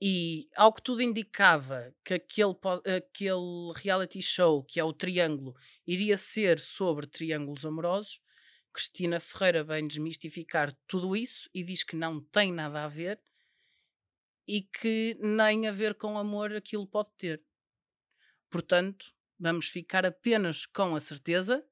E 0.00 0.48
ao 0.54 0.72
que 0.72 0.82
tudo 0.82 1.02
indicava 1.02 1.94
que 2.04 2.14
aquele, 2.14 2.54
aquele 2.96 3.72
reality 3.74 4.20
show, 4.20 4.62
que 4.62 4.78
é 4.78 4.84
o 4.84 4.92
Triângulo, 4.92 5.56
iria 5.86 6.18
ser 6.18 6.60
sobre 6.60 7.06
triângulos 7.06 7.64
amorosos, 7.64 8.20
Cristina 8.72 9.18
Ferreira 9.18 9.64
vem 9.64 9.88
desmistificar 9.88 10.70
tudo 10.86 11.16
isso 11.16 11.48
e 11.54 11.64
diz 11.64 11.82
que 11.82 11.96
não 11.96 12.20
tem 12.20 12.52
nada 12.52 12.84
a 12.84 12.88
ver 12.88 13.18
e 14.46 14.60
que 14.60 15.16
nem 15.18 15.66
a 15.66 15.72
ver 15.72 15.94
com 15.94 16.18
amor 16.18 16.54
aquilo 16.54 16.86
pode 16.86 17.10
ter. 17.16 17.42
Portanto, 18.50 19.14
vamos 19.38 19.68
ficar 19.68 20.04
apenas 20.04 20.66
com 20.66 20.94
a 20.94 21.00
certeza 21.00 21.66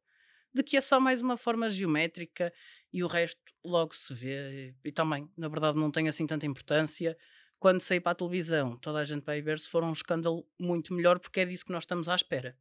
de 0.52 0.62
que 0.62 0.76
é 0.78 0.80
só 0.80 0.98
mais 0.98 1.20
uma 1.20 1.36
forma 1.36 1.68
geométrica 1.68 2.50
e 2.94 3.02
o 3.02 3.08
resto 3.08 3.40
logo 3.64 3.92
se 3.92 4.14
vê. 4.14 4.72
E 4.84 4.92
também, 4.92 5.28
na 5.36 5.48
verdade, 5.48 5.76
não 5.76 5.90
tem 5.90 6.06
assim 6.06 6.28
tanta 6.28 6.46
importância. 6.46 7.18
Quando 7.58 7.80
sair 7.80 7.98
para 7.98 8.12
a 8.12 8.14
televisão, 8.14 8.76
toda 8.76 9.00
a 9.00 9.04
gente 9.04 9.24
vai 9.24 9.42
ver 9.42 9.58
se 9.58 9.68
for 9.68 9.82
um 9.82 9.90
escândalo 9.90 10.46
muito 10.56 10.94
melhor, 10.94 11.18
porque 11.18 11.40
é 11.40 11.44
disso 11.44 11.64
que 11.64 11.72
nós 11.72 11.82
estamos 11.82 12.08
à 12.08 12.14
espera. 12.14 12.56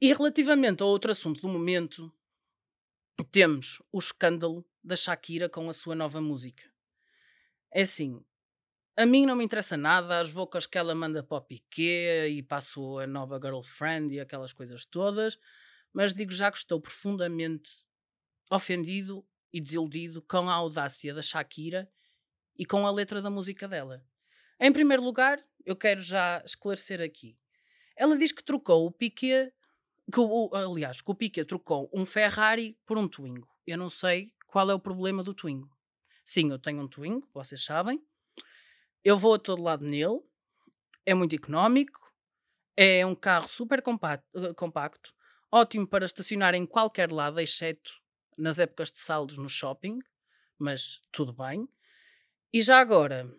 E 0.00 0.10
relativamente 0.14 0.82
ao 0.82 0.88
outro 0.88 1.10
assunto 1.10 1.42
do 1.42 1.48
momento, 1.48 2.10
temos 3.30 3.82
o 3.92 3.98
escândalo 3.98 4.64
da 4.82 4.96
Shakira 4.96 5.50
com 5.50 5.68
a 5.68 5.74
sua 5.74 5.94
nova 5.94 6.18
música. 6.22 6.64
É 7.70 7.82
assim, 7.82 8.24
a 8.96 9.04
mim 9.04 9.26
não 9.26 9.36
me 9.36 9.44
interessa 9.44 9.76
nada 9.76 10.18
as 10.18 10.30
bocas 10.30 10.64
que 10.64 10.78
ela 10.78 10.94
manda 10.94 11.22
para 11.22 11.36
o 11.36 11.42
Piqué 11.42 12.26
e 12.26 12.42
passo 12.42 12.98
a 12.98 13.06
nova 13.06 13.38
girlfriend 13.38 14.14
e 14.14 14.20
aquelas 14.20 14.54
coisas 14.54 14.86
todas, 14.86 15.38
mas 15.92 16.14
digo 16.14 16.32
já 16.32 16.50
que 16.50 16.56
estou 16.56 16.80
profundamente 16.80 17.70
ofendido 18.50 19.24
e 19.52 19.60
desiludido 19.60 20.20
com 20.22 20.48
a 20.48 20.54
audácia 20.54 21.14
da 21.14 21.22
Shakira 21.22 21.90
e 22.58 22.66
com 22.66 22.86
a 22.86 22.90
letra 22.90 23.22
da 23.22 23.30
música 23.30 23.66
dela. 23.68 24.04
Em 24.58 24.72
primeiro 24.72 25.02
lugar, 25.02 25.42
eu 25.64 25.76
quero 25.76 26.00
já 26.00 26.42
esclarecer 26.44 27.00
aqui. 27.00 27.38
Ela 27.96 28.16
diz 28.16 28.32
que 28.32 28.44
trocou 28.44 28.86
o 28.86 28.90
Piquet, 28.90 29.52
que 30.12 30.20
o, 30.20 30.50
aliás, 30.54 31.00
que 31.00 31.10
o 31.10 31.14
Piquet 31.14 31.44
trocou 31.44 31.90
um 31.92 32.04
Ferrari 32.04 32.76
por 32.84 32.98
um 32.98 33.08
Twingo. 33.08 33.48
Eu 33.66 33.78
não 33.78 33.88
sei 33.88 34.32
qual 34.46 34.70
é 34.70 34.74
o 34.74 34.80
problema 34.80 35.22
do 35.22 35.32
Twingo. 35.32 35.70
Sim, 36.24 36.50
eu 36.50 36.58
tenho 36.58 36.82
um 36.82 36.88
Twingo, 36.88 37.28
vocês 37.32 37.64
sabem. 37.64 38.02
Eu 39.02 39.18
vou 39.18 39.34
a 39.34 39.38
todo 39.38 39.62
lado 39.62 39.84
nele. 39.84 40.20
É 41.06 41.14
muito 41.14 41.34
económico. 41.34 42.00
É 42.76 43.04
um 43.04 43.14
carro 43.14 43.48
super 43.48 43.82
compacto, 43.82 44.26
eh, 44.34 44.54
compacto 44.54 45.14
ótimo 45.50 45.86
para 45.86 46.06
estacionar 46.06 46.54
em 46.54 46.64
qualquer 46.64 47.10
lado, 47.10 47.40
exceto 47.40 47.99
nas 48.40 48.58
épocas 48.58 48.90
de 48.90 48.98
saldos 48.98 49.36
no 49.36 49.48
shopping, 49.48 49.98
mas 50.58 51.02
tudo 51.12 51.32
bem. 51.32 51.68
E 52.52 52.62
já 52.62 52.80
agora, 52.80 53.30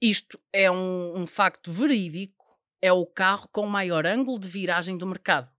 isto 0.00 0.38
é 0.52 0.70
um, 0.70 1.20
um 1.20 1.26
facto 1.26 1.72
verídico, 1.72 2.44
é 2.82 2.92
o 2.92 3.06
carro 3.06 3.48
com 3.48 3.66
maior 3.66 4.06
ângulo 4.06 4.38
de 4.38 4.48
viragem 4.48 4.98
do 4.98 5.06
mercado. 5.06 5.50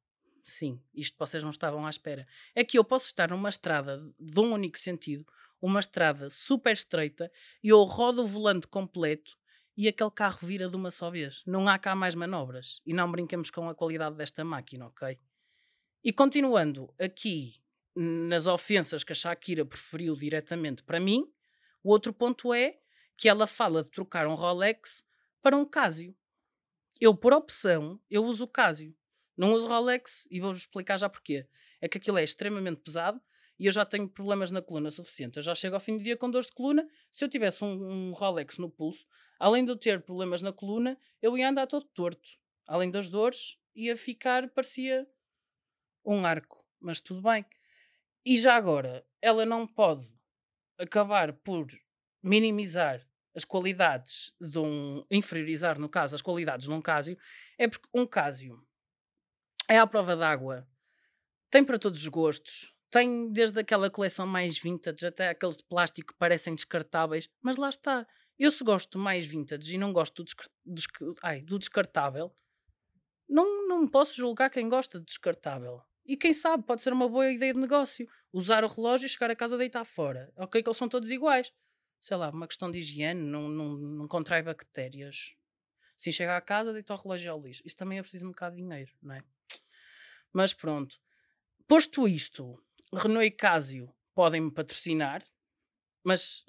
Sim, 0.43 0.81
isto 0.93 1.17
vocês 1.17 1.43
não 1.43 1.49
estavam 1.49 1.85
à 1.85 1.89
espera. 1.89 2.27
É 2.55 2.63
que 2.63 2.77
eu 2.77 2.83
posso 2.83 3.07
estar 3.07 3.29
numa 3.29 3.49
estrada 3.49 4.01
de 4.19 4.39
um 4.39 4.53
único 4.53 4.77
sentido, 4.77 5.25
uma 5.61 5.79
estrada 5.79 6.29
super 6.29 6.73
estreita, 6.73 7.31
e 7.63 7.69
eu 7.69 7.83
rodo 7.83 8.23
o 8.23 8.27
volante 8.27 8.67
completo 8.67 9.37
e 9.75 9.87
aquele 9.87 10.11
carro 10.11 10.39
vira 10.41 10.69
de 10.69 10.75
uma 10.75 10.89
só 10.89 11.09
vez. 11.11 11.43
Não 11.45 11.67
há 11.67 11.77
cá 11.77 11.95
mais 11.95 12.15
manobras. 12.15 12.81
E 12.85 12.93
não 12.93 13.11
brinquemos 13.11 13.51
com 13.51 13.69
a 13.69 13.75
qualidade 13.75 14.15
desta 14.15 14.43
máquina, 14.43 14.87
ok? 14.87 15.19
E 16.03 16.11
continuando 16.13 16.93
aqui 16.99 17.61
nas 17.99 18.45
ofensas 18.45 19.03
que 19.03 19.11
a 19.11 19.15
Shakira 19.15 19.65
preferiu 19.65 20.15
diretamente 20.15 20.83
para 20.83 20.99
mim, 20.99 21.27
o 21.83 21.89
outro 21.89 22.13
ponto 22.13 22.53
é 22.53 22.77
que 23.17 23.27
ela 23.27 23.47
fala 23.47 23.81
de 23.81 23.89
trocar 23.89 24.27
um 24.27 24.35
Rolex 24.35 25.03
para 25.41 25.57
um 25.57 25.65
Casio. 25.65 26.15
Eu, 27.01 27.15
por 27.15 27.33
opção, 27.33 27.99
eu 28.09 28.23
uso 28.23 28.43
o 28.43 28.47
Casio. 28.47 28.95
Não 29.35 29.51
uso 29.53 29.65
Rolex 29.65 30.27
e 30.29 30.39
vou-vos 30.39 30.59
explicar 30.59 30.97
já 30.97 31.09
porquê. 31.09 31.47
É 31.81 31.87
que 31.87 31.97
aquilo 31.97 32.19
é 32.19 32.23
extremamente 32.23 32.81
pesado 32.81 33.19
e 33.57 33.65
eu 33.65 33.71
já 33.71 33.83
tenho 33.83 34.07
problemas 34.07 34.51
na 34.51 34.61
coluna 34.61 34.91
suficiente. 34.91 35.37
Eu 35.37 35.43
já 35.43 35.55
chego 35.55 35.75
ao 35.75 35.81
fim 35.81 35.97
do 35.97 36.03
dia 36.03 36.15
com 36.15 36.29
dores 36.29 36.47
de 36.47 36.53
coluna. 36.53 36.87
Se 37.09 37.25
eu 37.25 37.29
tivesse 37.29 37.63
um, 37.63 38.09
um 38.09 38.11
Rolex 38.11 38.59
no 38.59 38.69
pulso, 38.69 39.07
além 39.39 39.65
de 39.65 39.71
eu 39.71 39.75
ter 39.75 40.03
problemas 40.03 40.43
na 40.43 40.53
coluna, 40.53 40.99
eu 41.19 41.35
ia 41.35 41.49
andar 41.49 41.65
todo 41.65 41.85
torto. 41.85 42.29
Além 42.67 42.91
das 42.91 43.09
dores, 43.09 43.57
ia 43.73 43.97
ficar, 43.97 44.49
parecia 44.49 45.07
um 46.05 46.25
arco. 46.25 46.63
Mas 46.79 46.99
tudo 46.99 47.23
bem. 47.23 47.43
E 48.29 48.35
já 48.35 48.57
agora, 48.57 49.07
ela 49.21 49.45
não 49.45 49.65
pode 49.65 50.05
acabar 50.77 51.31
por 51.31 51.65
minimizar 52.21 53.07
as 53.33 53.45
qualidades 53.45 54.33
de 54.37 54.59
um. 54.59 55.05
inferiorizar, 55.09 55.79
no 55.79 55.87
caso, 55.87 56.13
as 56.13 56.21
qualidades 56.21 56.65
de 56.65 56.73
um 56.73 56.81
Casio, 56.81 57.17
é 57.57 57.69
porque 57.69 57.87
um 57.93 58.05
Casio 58.05 58.61
é 59.69 59.79
à 59.79 59.87
prova 59.87 60.13
d'água, 60.13 60.67
tem 61.49 61.63
para 61.63 61.79
todos 61.79 62.01
os 62.01 62.07
gostos, 62.09 62.75
tem 62.89 63.31
desde 63.31 63.61
aquela 63.61 63.89
coleção 63.89 64.27
mais 64.27 64.59
vintage 64.59 65.07
até 65.07 65.29
aqueles 65.29 65.55
de 65.55 65.63
plástico 65.63 66.11
que 66.11 66.19
parecem 66.19 66.53
descartáveis, 66.53 67.29
mas 67.41 67.55
lá 67.55 67.69
está. 67.69 68.05
Eu 68.37 68.51
se 68.51 68.61
gosto 68.61 68.99
mais 68.99 69.25
vintage 69.25 69.73
e 69.73 69.77
não 69.77 69.93
gosto 69.93 70.21
do, 70.21 70.25
descar 70.25 71.15
ai, 71.23 71.39
do 71.43 71.57
descartável, 71.57 72.35
não, 73.29 73.69
não 73.69 73.87
posso 73.87 74.17
julgar 74.17 74.49
quem 74.49 74.67
gosta 74.67 74.99
de 74.99 75.05
descartável. 75.05 75.81
E 76.07 76.15
quem 76.15 76.31
sabe, 76.31 76.63
pode 76.63 76.81
ser 76.81 76.93
uma 76.93 77.09
boa 77.09 77.29
ideia 77.29 77.53
de 77.53 77.59
negócio. 77.59 78.07
Usar 78.31 78.63
o 78.63 78.67
relógio 78.67 79.09
chegar 79.09 79.29
a 79.29 79.35
casa 79.35 79.57
deitar 79.57 79.83
fora. 79.83 80.31
Ok, 80.37 80.63
que 80.63 80.69
eles 80.69 80.77
são 80.77 80.87
todos 80.87 81.11
iguais. 81.11 81.51
Sei 81.99 82.15
lá, 82.15 82.29
uma 82.29 82.47
questão 82.47 82.71
de 82.71 82.77
higiene, 82.77 83.19
não, 83.19 83.49
não, 83.49 83.75
não 83.75 84.07
contrai 84.07 84.41
bactérias. 84.41 85.35
Se 85.97 86.13
chega 86.13 86.37
a 86.37 86.41
casa, 86.41 86.71
deita 86.71 86.93
o 86.93 86.97
relógio 86.97 87.31
ao 87.31 87.41
lixo. 87.41 87.61
Isso 87.65 87.75
também 87.75 87.97
é 87.97 88.01
preciso 88.01 88.25
um 88.25 88.29
bocado 88.29 88.55
de 88.55 88.61
dinheiro, 88.61 88.91
não 89.01 89.15
é? 89.15 89.23
Mas 90.31 90.53
pronto. 90.53 90.97
Posto 91.67 92.07
isto, 92.07 92.63
Renault 92.93 93.25
e 93.25 93.31
Casio 93.31 93.93
podem-me 94.15 94.51
patrocinar, 94.51 95.23
mas 96.03 96.45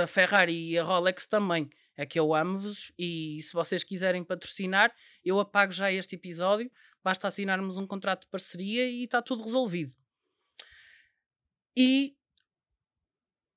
a 0.00 0.06
Ferrari 0.06 0.70
e 0.70 0.78
a 0.78 0.84
Rolex 0.84 1.26
também. 1.26 1.68
É 1.96 2.04
que 2.04 2.18
eu 2.18 2.34
amo-vos 2.34 2.92
e 2.98 3.40
se 3.42 3.52
vocês 3.52 3.82
quiserem 3.82 4.22
patrocinar, 4.22 4.94
eu 5.24 5.40
apago 5.40 5.72
já 5.72 5.90
este 5.90 6.16
episódio. 6.16 6.70
Basta 7.02 7.28
assinarmos 7.28 7.78
um 7.78 7.86
contrato 7.86 8.22
de 8.22 8.28
parceria 8.28 8.88
e 8.88 9.04
está 9.04 9.22
tudo 9.22 9.44
resolvido. 9.44 9.94
E 11.74 12.16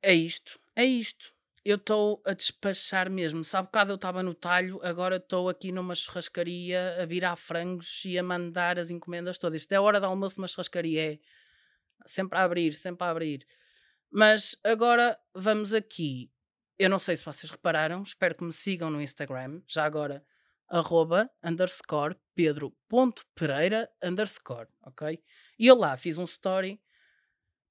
é 0.02 0.14
isto. 0.14 0.60
É 0.76 0.86
isto. 0.86 1.34
Eu 1.64 1.76
estou 1.76 2.22
a 2.26 2.34
despachar 2.34 3.10
mesmo. 3.10 3.44
Sabe, 3.44 3.68
bocado 3.68 3.92
eu 3.92 3.96
estava 3.96 4.24
no 4.24 4.34
talho, 4.34 4.80
agora 4.82 5.18
estou 5.18 5.50
aqui 5.50 5.72
numa 5.72 5.94
churrascaria 5.94 7.02
a 7.02 7.06
virar 7.06 7.36
frangos 7.36 8.04
e 8.06 8.18
a 8.18 8.24
mandar 8.24 8.80
as 8.80 8.90
encomendas 8.90 9.38
todas. 9.38 9.62
Isto 9.62 9.74
é 9.74 9.80
hora 9.80 10.00
de 10.00 10.06
almoço 10.06 10.38
numa 10.38 10.48
churrascaria. 10.48 11.14
É 11.14 11.20
sempre 12.06 12.38
a 12.40 12.44
abrir, 12.44 12.74
sempre 12.74 13.06
a 13.06 13.10
abrir. 13.10 13.46
Mas 14.10 14.56
agora 14.64 15.20
vamos 15.34 15.74
aqui. 15.74 16.32
Eu 16.80 16.90
não 16.90 16.98
sei 16.98 17.18
se 17.18 17.26
vocês 17.26 17.52
repararam, 17.52 18.02
espero 18.04 18.34
que 18.34 18.44
me 18.46 18.54
sigam 18.54 18.90
no 18.90 19.02
Instagram, 19.02 19.62
já 19.68 19.84
agora, 19.84 20.26
arroba, 20.66 21.30
underscore, 21.44 22.16
pedro.pereira, 22.34 23.92
underscore, 24.02 24.70
ok? 24.84 25.22
E 25.60 25.68
eu 25.68 25.76
lá 25.76 25.98
fiz 25.98 26.18
um 26.18 26.24
story 26.24 26.82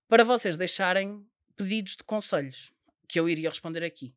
para 0.06 0.24
vocês 0.24 0.58
deixarem 0.58 1.26
pedidos 1.56 1.96
de 1.96 2.04
conselhos 2.04 2.70
que 3.08 3.18
eu 3.18 3.26
iria 3.30 3.48
responder 3.48 3.82
aqui. 3.82 4.14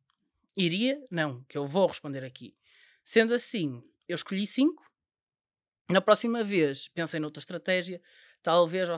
Iria? 0.54 1.02
Não, 1.10 1.42
que 1.44 1.56
eu 1.56 1.64
vou 1.64 1.86
responder 1.86 2.22
aqui. 2.22 2.54
Sendo 3.02 3.32
assim, 3.32 3.82
eu 4.06 4.14
escolhi 4.14 4.46
cinco. 4.46 4.84
Na 5.88 6.02
próxima 6.02 6.44
vez, 6.44 6.88
pensei 6.88 7.18
noutra 7.18 7.40
estratégia. 7.40 7.98
Talvez 8.42 8.90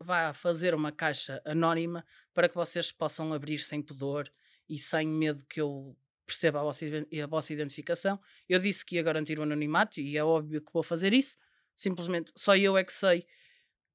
vá 0.00 0.32
fazer 0.32 0.74
uma 0.74 0.90
caixa 0.90 1.42
anónima 1.44 2.02
para 2.32 2.48
que 2.48 2.54
vocês 2.54 2.90
possam 2.90 3.30
abrir 3.30 3.58
sem 3.58 3.82
pudor 3.82 4.32
e 4.68 4.78
sem 4.78 5.06
medo 5.06 5.44
que 5.46 5.60
eu 5.60 5.96
perceba 6.26 6.60
a 6.60 6.62
vossa, 6.62 6.84
a 6.86 7.26
vossa 7.26 7.52
identificação. 7.52 8.20
Eu 8.48 8.58
disse 8.58 8.84
que 8.84 8.96
ia 8.96 9.02
garantir 9.02 9.38
o 9.38 9.42
anonimato 9.42 10.00
e 10.00 10.16
é 10.16 10.24
óbvio 10.24 10.62
que 10.62 10.72
vou 10.72 10.82
fazer 10.82 11.12
isso. 11.12 11.36
Simplesmente 11.76 12.32
só 12.36 12.56
eu 12.56 12.76
é 12.76 12.84
que 12.84 12.92
sei 12.92 13.26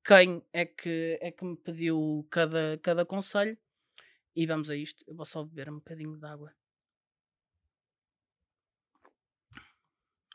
quem 0.05 0.43
é 0.53 0.65
que, 0.65 1.17
é 1.21 1.31
que 1.31 1.45
me 1.45 1.57
pediu 1.57 2.27
cada, 2.29 2.79
cada 2.81 3.05
conselho 3.05 3.57
e 4.35 4.45
vamos 4.45 4.69
a 4.69 4.75
isto. 4.75 5.03
Eu 5.07 5.15
vou 5.15 5.25
só 5.25 5.43
beber 5.43 5.69
um 5.69 5.75
bocadinho 5.75 6.17
de 6.17 6.25
água. 6.25 6.53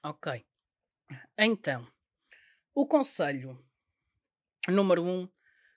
Ok. 0.02 0.44
Então, 1.38 1.86
o 2.74 2.86
conselho 2.86 3.58
número 4.68 5.02
um, 5.04 5.28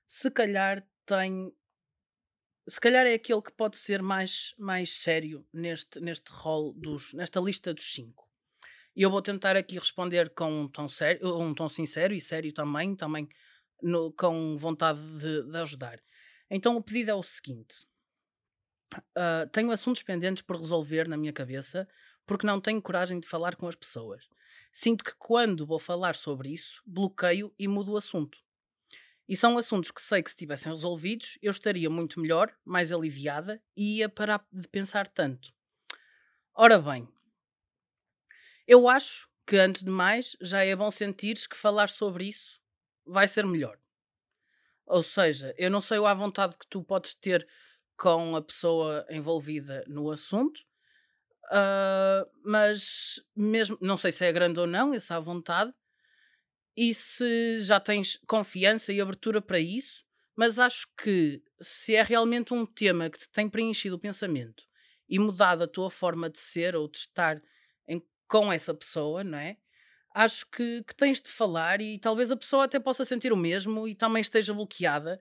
se 0.08 0.30
calhar 0.32 0.86
tem. 1.06 1.56
Se 2.68 2.80
calhar 2.82 3.06
é 3.06 3.14
aquele 3.14 3.42
que 3.42 3.52
pode 3.52 3.78
ser 3.78 4.02
mais, 4.02 4.54
mais 4.58 4.92
sério 4.92 5.46
neste, 5.54 6.00
neste 6.00 6.32
rol 6.32 6.74
dos, 6.74 7.14
nesta 7.14 7.40
lista 7.40 7.74
dos 7.74 7.94
cinco. 7.94 8.30
E 8.96 9.02
eu 9.02 9.12
vou 9.12 9.22
tentar 9.22 9.56
aqui 9.56 9.78
responder 9.78 10.30
com 10.32 10.64
um 10.64 10.68
tom, 10.68 10.88
sério, 10.88 11.40
um 11.40 11.54
tom 11.54 11.70
sincero 11.70 12.14
e 12.14 12.20
sério 12.20 12.52
também, 12.52 12.96
também 12.96 13.30
no, 13.82 14.12
com 14.12 14.58
vontade 14.58 15.00
de, 15.20 15.44
de 15.44 15.58
ajudar. 15.58 16.02
Então 16.50 16.76
o 16.76 16.84
pedido 16.84 17.12
é 17.12 17.16
o 17.16 17.24
seguinte: 17.24 17.88
Uh, 18.96 19.48
tenho 19.52 19.72
assuntos 19.72 20.02
pendentes 20.02 20.42
por 20.42 20.56
resolver 20.56 21.10
na 21.10 21.18
minha 21.18 21.34
cabeça 21.34 21.88
porque 22.26 22.48
não 22.48 22.60
tenho 22.60 22.82
coragem 22.82 23.20
de 23.20 23.28
falar 23.28 23.56
com 23.56 23.68
as 23.68 23.76
pessoas. 23.76 24.28
Sinto 24.72 25.04
que 25.04 25.14
quando 25.18 25.66
vou 25.66 25.80
falar 25.80 26.16
sobre 26.16 26.50
isso, 26.50 26.82
bloqueio 26.86 27.54
e 27.58 27.68
mudo 27.68 27.94
o 27.94 27.98
assunto. 27.98 28.38
E 29.28 29.36
são 29.36 29.58
assuntos 29.58 29.92
que 29.92 30.02
sei 30.02 30.24
que 30.24 30.30
se 30.30 30.36
tivessem 30.36 30.72
resolvidos, 30.72 31.38
eu 31.42 31.52
estaria 31.52 31.90
muito 31.90 32.20
melhor, 32.20 32.56
mais 32.64 32.92
aliviada 32.92 33.62
e 33.76 33.98
ia 33.98 34.08
parar 34.08 34.46
de 34.52 34.68
pensar 34.70 35.08
tanto. 35.08 35.54
Ora 36.54 36.80
bem, 36.80 37.08
eu 38.66 38.88
acho 38.88 39.30
que 39.46 39.58
antes 39.58 39.84
de 39.84 39.92
mais 39.92 40.36
já 40.42 40.64
é 40.64 40.76
bom 40.76 40.92
sentir 40.92 41.36
que 41.48 41.56
falar 41.56 41.90
sobre 41.90 42.28
isso 42.28 42.60
vai 43.06 43.28
ser 43.28 43.46
melhor. 43.46 43.78
Ou 44.86 45.04
seja, 45.04 45.54
eu 45.58 45.70
não 45.70 45.82
sei 45.82 45.98
a 45.98 46.14
vontade 46.14 46.58
que 46.58 46.68
tu 46.68 46.82
podes 46.84 47.14
ter 47.14 47.48
com 47.98 48.36
a 48.36 48.42
pessoa 48.42 49.06
envolvida 49.10 49.84
no 49.88 50.10
assunto, 50.10 50.60
uh, 51.52 52.30
mas 52.44 53.20
mesmo, 53.36 53.78
não 53.82 53.98
sei 53.98 54.12
se 54.12 54.26
é 54.26 54.32
grande 54.32 54.60
ou 54.60 54.68
não, 54.68 54.94
essa 54.94 55.16
à 55.16 55.20
vontade, 55.20 55.74
e 56.78 56.94
se 56.94 57.60
já 57.62 57.80
tens 57.80 58.20
confiança 58.28 58.94
e 58.94 59.02
abertura 59.02 59.42
para 59.42 59.60
isso, 59.60 60.06
mas 60.36 60.60
acho 60.60 60.88
que 60.96 61.42
se 61.60 61.96
é 61.96 62.04
realmente 62.04 62.54
um 62.54 62.68
tema 62.68 63.10
que 63.10 63.18
te 63.18 63.28
tem 63.28 63.50
preenchido 63.50 63.96
o 63.96 64.00
pensamento 64.00 64.64
e 65.10 65.18
mudado 65.18 65.64
a 65.64 65.68
tua 65.68 65.90
forma 65.90 66.30
de 66.30 66.38
ser 66.38 66.76
ou 66.76 66.88
de 66.88 67.00
estar 67.00 67.42
em, 67.88 68.00
com 68.28 68.54
essa 68.54 68.76
pessoa, 68.76 69.24
não 69.24 69.40
é? 69.40 69.58
Acho 70.14 70.46
que, 70.52 70.84
que 70.84 70.96
tens 70.96 71.20
de 71.20 71.32
falar 71.32 71.82
e 71.82 71.98
talvez 71.98 72.30
a 72.30 72.38
pessoa 72.38 72.66
até 72.66 72.80
possa 72.80 73.04
sentir 73.04 73.34
o 73.34 73.38
mesmo 73.38 73.88
e 73.88 73.96
também 73.96 74.22
esteja 74.22 74.54
bloqueada. 74.54 75.20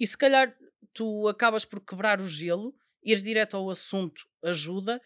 E 0.00 0.06
se 0.06 0.18
calhar 0.18 0.52
tu 0.92 1.28
acabas 1.28 1.64
por 1.64 1.80
quebrar 1.80 2.20
o 2.20 2.26
gelo, 2.26 2.74
ires 3.04 3.22
direto 3.22 3.56
ao 3.56 3.70
assunto 3.70 4.26
ajuda 4.42 5.00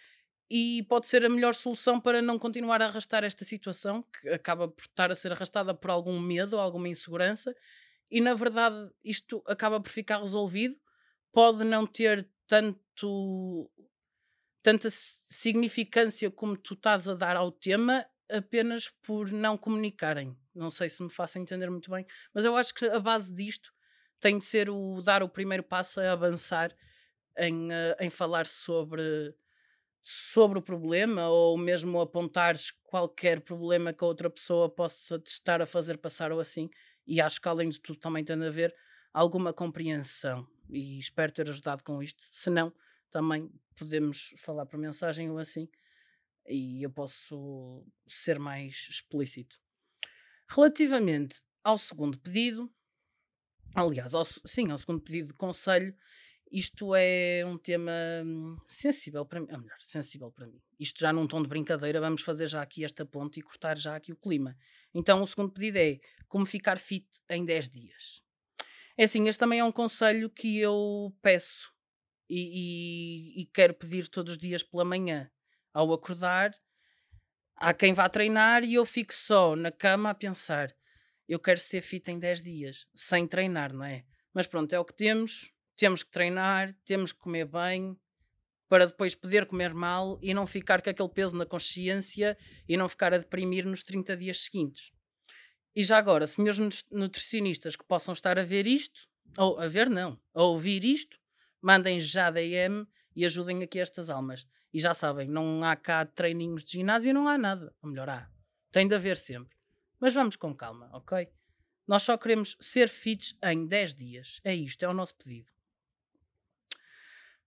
e 0.54 0.82
pode 0.82 1.08
ser 1.08 1.24
a 1.24 1.30
melhor 1.30 1.54
solução 1.54 1.98
para 1.98 2.20
não 2.20 2.38
continuar 2.38 2.82
a 2.82 2.84
arrastar 2.84 3.24
esta 3.24 3.42
situação 3.42 4.02
que 4.02 4.28
acaba 4.28 4.68
por 4.68 4.82
estar 4.82 5.10
a 5.10 5.14
ser 5.14 5.32
arrastada 5.32 5.72
por 5.72 5.90
algum 5.90 6.20
medo, 6.20 6.60
alguma 6.60 6.90
insegurança 6.90 7.56
e 8.10 8.20
na 8.20 8.34
verdade 8.34 8.90
isto 9.02 9.42
acaba 9.46 9.80
por 9.80 9.88
ficar 9.88 10.20
resolvido. 10.20 10.76
Pode 11.32 11.64
não 11.64 11.86
ter 11.86 12.28
tanto 12.46 13.70
tanta 14.62 14.90
significância 14.90 16.30
como 16.30 16.54
tu 16.54 16.74
estás 16.74 17.08
a 17.08 17.14
dar 17.14 17.34
ao 17.34 17.50
tema 17.50 18.04
apenas 18.30 18.90
por 19.02 19.32
não 19.32 19.56
comunicarem. 19.56 20.36
Não 20.54 20.68
sei 20.68 20.90
se 20.90 21.02
me 21.02 21.08
faço 21.08 21.38
entender 21.38 21.70
muito 21.70 21.90
bem, 21.90 22.06
mas 22.34 22.44
eu 22.44 22.54
acho 22.58 22.74
que 22.74 22.84
a 22.84 23.00
base 23.00 23.32
disto 23.32 23.72
tem 24.20 24.38
de 24.38 24.44
ser 24.44 24.68
o 24.68 25.00
dar 25.00 25.22
o 25.22 25.30
primeiro 25.30 25.62
passo 25.62 25.98
a 25.98 26.12
avançar 26.12 26.76
em, 27.38 27.68
uh, 27.68 27.96
em 27.98 28.10
falar 28.10 28.46
sobre, 28.46 29.34
sobre 30.02 30.58
o 30.58 30.62
problema 30.62 31.28
ou 31.28 31.56
mesmo 31.56 32.00
apontares 32.00 32.72
qualquer 32.82 33.40
problema 33.40 33.92
que 33.92 34.02
a 34.02 34.06
outra 34.06 34.28
pessoa 34.28 34.68
possa 34.68 35.18
te 35.18 35.28
estar 35.28 35.62
a 35.62 35.66
fazer 35.66 35.98
passar 35.98 36.32
ou 36.32 36.40
assim. 36.40 36.68
E 37.06 37.20
acho 37.20 37.40
que 37.40 37.48
além 37.48 37.68
de 37.68 37.80
tudo 37.80 37.98
também 37.98 38.24
tem 38.24 38.42
a 38.44 38.50
ver 38.50 38.74
alguma 39.12 39.52
compreensão 39.52 40.46
e 40.68 40.98
espero 40.98 41.32
ter 41.32 41.48
ajudado 41.48 41.84
com 41.84 42.02
isto. 42.02 42.22
Se 42.32 42.50
não, 42.50 42.72
também 43.10 43.50
podemos 43.76 44.34
falar 44.38 44.66
por 44.66 44.78
mensagem 44.78 45.30
ou 45.30 45.38
assim 45.38 45.68
e 46.46 46.82
eu 46.82 46.90
posso 46.90 47.86
ser 48.06 48.38
mais 48.38 48.88
explícito. 48.90 49.60
Relativamente 50.48 51.40
ao 51.62 51.78
segundo 51.78 52.18
pedido, 52.18 52.70
Aliás, 53.74 54.12
ao, 54.12 54.24
sim, 54.24 54.70
ao 54.70 54.76
segundo 54.76 55.00
pedido 55.00 55.28
de 55.28 55.34
conselho, 55.34 55.94
isto 56.52 56.94
é 56.94 57.42
um 57.46 57.56
tema 57.56 57.92
hum, 58.24 58.56
sensível 58.68 59.24
para 59.24 59.40
mim, 59.40 59.48
ou 59.50 59.58
melhor, 59.58 59.76
sensível 59.80 60.30
para 60.30 60.46
mim. 60.46 60.60
Isto 60.78 61.00
já 61.00 61.12
num 61.12 61.26
tom 61.26 61.42
de 61.42 61.48
brincadeira, 61.48 62.00
vamos 62.00 62.22
fazer 62.22 62.46
já 62.46 62.60
aqui 62.60 62.84
esta 62.84 63.06
ponte 63.06 63.40
e 63.40 63.42
cortar 63.42 63.78
já 63.78 63.96
aqui 63.96 64.12
o 64.12 64.16
clima. 64.16 64.56
Então, 64.94 65.22
o 65.22 65.26
segundo 65.26 65.52
pedido 65.52 65.78
é 65.78 65.98
como 66.28 66.44
ficar 66.44 66.78
fit 66.78 67.06
em 67.30 67.44
10 67.44 67.68
dias. 67.70 68.22
É 68.96 69.04
assim, 69.04 69.26
este 69.28 69.40
também 69.40 69.60
é 69.60 69.64
um 69.64 69.72
conselho 69.72 70.28
que 70.28 70.58
eu 70.58 71.14
peço 71.22 71.72
e, 72.28 73.38
e, 73.38 73.42
e 73.42 73.46
quero 73.46 73.74
pedir 73.74 74.08
todos 74.08 74.32
os 74.32 74.38
dias 74.38 74.62
pela 74.62 74.84
manhã. 74.84 75.30
Ao 75.72 75.90
acordar, 75.92 76.54
há 77.56 77.72
quem 77.72 77.94
vá 77.94 78.08
treinar 78.08 78.62
e 78.62 78.74
eu 78.74 78.84
fico 78.84 79.14
só 79.14 79.56
na 79.56 79.72
cama 79.72 80.10
a 80.10 80.14
pensar 80.14 80.74
eu 81.28 81.38
quero 81.38 81.58
ser 81.58 81.80
fit 81.80 82.10
em 82.10 82.18
10 82.18 82.42
dias, 82.42 82.86
sem 82.94 83.26
treinar, 83.26 83.72
não 83.72 83.84
é? 83.84 84.04
Mas 84.34 84.46
pronto, 84.46 84.72
é 84.72 84.78
o 84.78 84.84
que 84.84 84.94
temos, 84.94 85.51
temos 85.76 86.02
que 86.02 86.10
treinar, 86.10 86.74
temos 86.84 87.12
que 87.12 87.18
comer 87.18 87.46
bem, 87.46 87.96
para 88.68 88.86
depois 88.86 89.14
poder 89.14 89.44
comer 89.44 89.74
mal 89.74 90.18
e 90.22 90.32
não 90.32 90.46
ficar 90.46 90.80
com 90.80 90.88
aquele 90.88 91.08
peso 91.08 91.36
na 91.36 91.44
consciência 91.44 92.38
e 92.66 92.74
não 92.76 92.88
ficar 92.88 93.12
a 93.12 93.18
deprimir 93.18 93.66
nos 93.66 93.82
30 93.82 94.16
dias 94.16 94.44
seguintes. 94.44 94.92
E 95.76 95.84
já 95.84 95.98
agora, 95.98 96.26
senhores 96.26 96.86
nutricionistas 96.90 97.76
que 97.76 97.84
possam 97.84 98.12
estar 98.12 98.38
a 98.38 98.44
ver 98.44 98.66
isto, 98.66 99.08
ou 99.36 99.58
a 99.58 99.68
ver 99.68 99.90
não, 99.90 100.18
a 100.34 100.42
ouvir 100.42 100.84
isto, 100.84 101.18
mandem 101.60 102.00
já 102.00 102.30
DM 102.30 102.86
e 103.14 103.24
ajudem 103.24 103.62
aqui 103.62 103.78
estas 103.78 104.08
almas. 104.08 104.46
E 104.72 104.80
já 104.80 104.94
sabem, 104.94 105.28
não 105.28 105.62
há 105.64 105.76
cá 105.76 106.06
treininhos 106.06 106.64
de 106.64 106.72
ginásio, 106.72 107.12
não 107.12 107.28
há 107.28 107.36
nada. 107.36 107.74
Ou 107.82 107.90
melhor, 107.90 108.08
há. 108.08 108.30
Tem 108.70 108.88
de 108.88 108.94
haver 108.94 109.18
sempre. 109.18 109.54
Mas 110.00 110.14
vamos 110.14 110.34
com 110.34 110.54
calma, 110.54 110.88
ok? 110.94 111.28
Nós 111.86 112.02
só 112.04 112.16
queremos 112.16 112.56
ser 112.58 112.88
fits 112.88 113.36
em 113.42 113.66
10 113.66 113.94
dias. 113.94 114.40
É 114.42 114.54
isto, 114.54 114.82
é 114.82 114.88
o 114.88 114.94
nosso 114.94 115.14
pedido. 115.16 115.52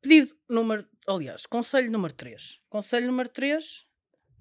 Pedido 0.08 0.38
número. 0.48 0.88
Aliás, 1.08 1.48
conselho 1.48 1.90
número 1.90 2.14
3. 2.14 2.62
Conselho 2.70 3.08
número 3.08 3.28
3 3.28 3.88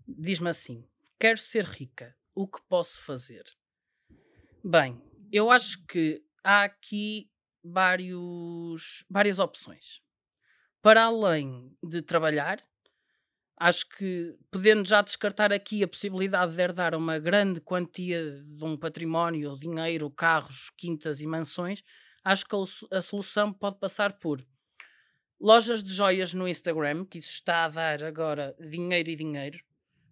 diz-me 0.06 0.50
assim: 0.50 0.86
Quero 1.18 1.38
ser 1.38 1.64
rica. 1.64 2.14
O 2.34 2.46
que 2.46 2.60
posso 2.68 3.02
fazer? 3.02 3.44
Bem, 4.62 5.02
eu 5.32 5.50
acho 5.50 5.82
que 5.86 6.22
há 6.44 6.64
aqui 6.64 7.30
vários, 7.64 9.06
várias 9.08 9.38
opções. 9.38 10.02
Para 10.82 11.04
além 11.04 11.74
de 11.82 12.02
trabalhar, 12.02 12.62
acho 13.56 13.88
que 13.88 14.36
podendo 14.50 14.86
já 14.86 15.00
descartar 15.00 15.50
aqui 15.50 15.82
a 15.82 15.88
possibilidade 15.88 16.54
de 16.54 16.60
herdar 16.60 16.94
uma 16.94 17.18
grande 17.18 17.58
quantia 17.62 18.42
de 18.42 18.62
um 18.62 18.76
património, 18.76 19.56
dinheiro, 19.56 20.10
carros, 20.10 20.68
quintas 20.76 21.22
e 21.22 21.26
mansões, 21.26 21.82
acho 22.22 22.44
que 22.44 22.54
a 22.92 23.00
solução 23.00 23.50
pode 23.50 23.78
passar 23.78 24.12
por 24.18 24.44
lojas 25.40 25.82
de 25.82 25.92
joias 25.92 26.34
no 26.34 26.48
Instagram, 26.48 27.04
que 27.04 27.18
isso 27.18 27.30
está 27.30 27.64
a 27.64 27.68
dar 27.68 28.02
agora 28.02 28.54
dinheiro 28.58 29.10
e 29.10 29.16
dinheiro. 29.16 29.58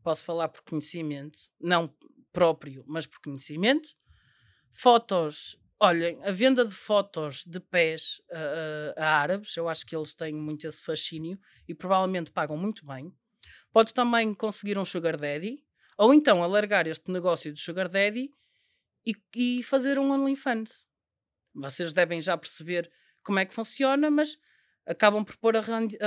Posso 0.03 0.25
falar 0.25 0.49
por 0.49 0.63
conhecimento, 0.63 1.39
não 1.61 1.95
próprio, 2.33 2.85
mas 2.87 3.07
por 3.07 3.21
conhecimento. 3.21 3.91
Fotos 4.73 5.59
Olhem, 5.85 6.23
a 6.23 6.31
venda 6.31 6.65
de 6.65 6.73
fotos 6.73 7.45
de 7.45 7.59
pés 7.59 8.23
uh, 8.31 8.95
a 8.97 9.17
árabes, 9.19 9.57
eu 9.57 9.69
acho 9.69 9.85
que 9.85 9.97
eles 9.97 10.15
têm 10.15 10.33
muito 10.33 10.65
esse 10.65 10.81
fascínio 10.81 11.37
e 11.67 11.75
provavelmente 11.75 12.31
pagam 12.31 12.57
muito 12.57 12.87
bem. 12.87 13.13
Podes 13.73 13.93
também 13.93 14.33
conseguir 14.33 14.79
um 14.79 14.85
sugar 14.85 15.17
daddy, 15.17 15.61
ou 15.99 16.15
então 16.15 16.41
alargar 16.41 16.87
este 16.87 17.11
negócio 17.11 17.53
de 17.53 17.61
sugar 17.61 17.89
daddy 17.89 18.31
e, 19.05 19.13
e 19.35 19.63
fazer 19.65 19.99
um 19.99 20.13
OnlyFans. 20.13 20.87
Vocês 21.53 21.93
devem 21.93 22.21
já 22.21 22.39
perceber 22.39 22.89
como 23.25 23.41
é 23.41 23.45
que 23.45 23.53
funciona, 23.53 24.09
mas 24.09 24.39
acabam 24.87 25.25
por 25.25 25.37
pôr 25.37 25.57
a 25.57 25.61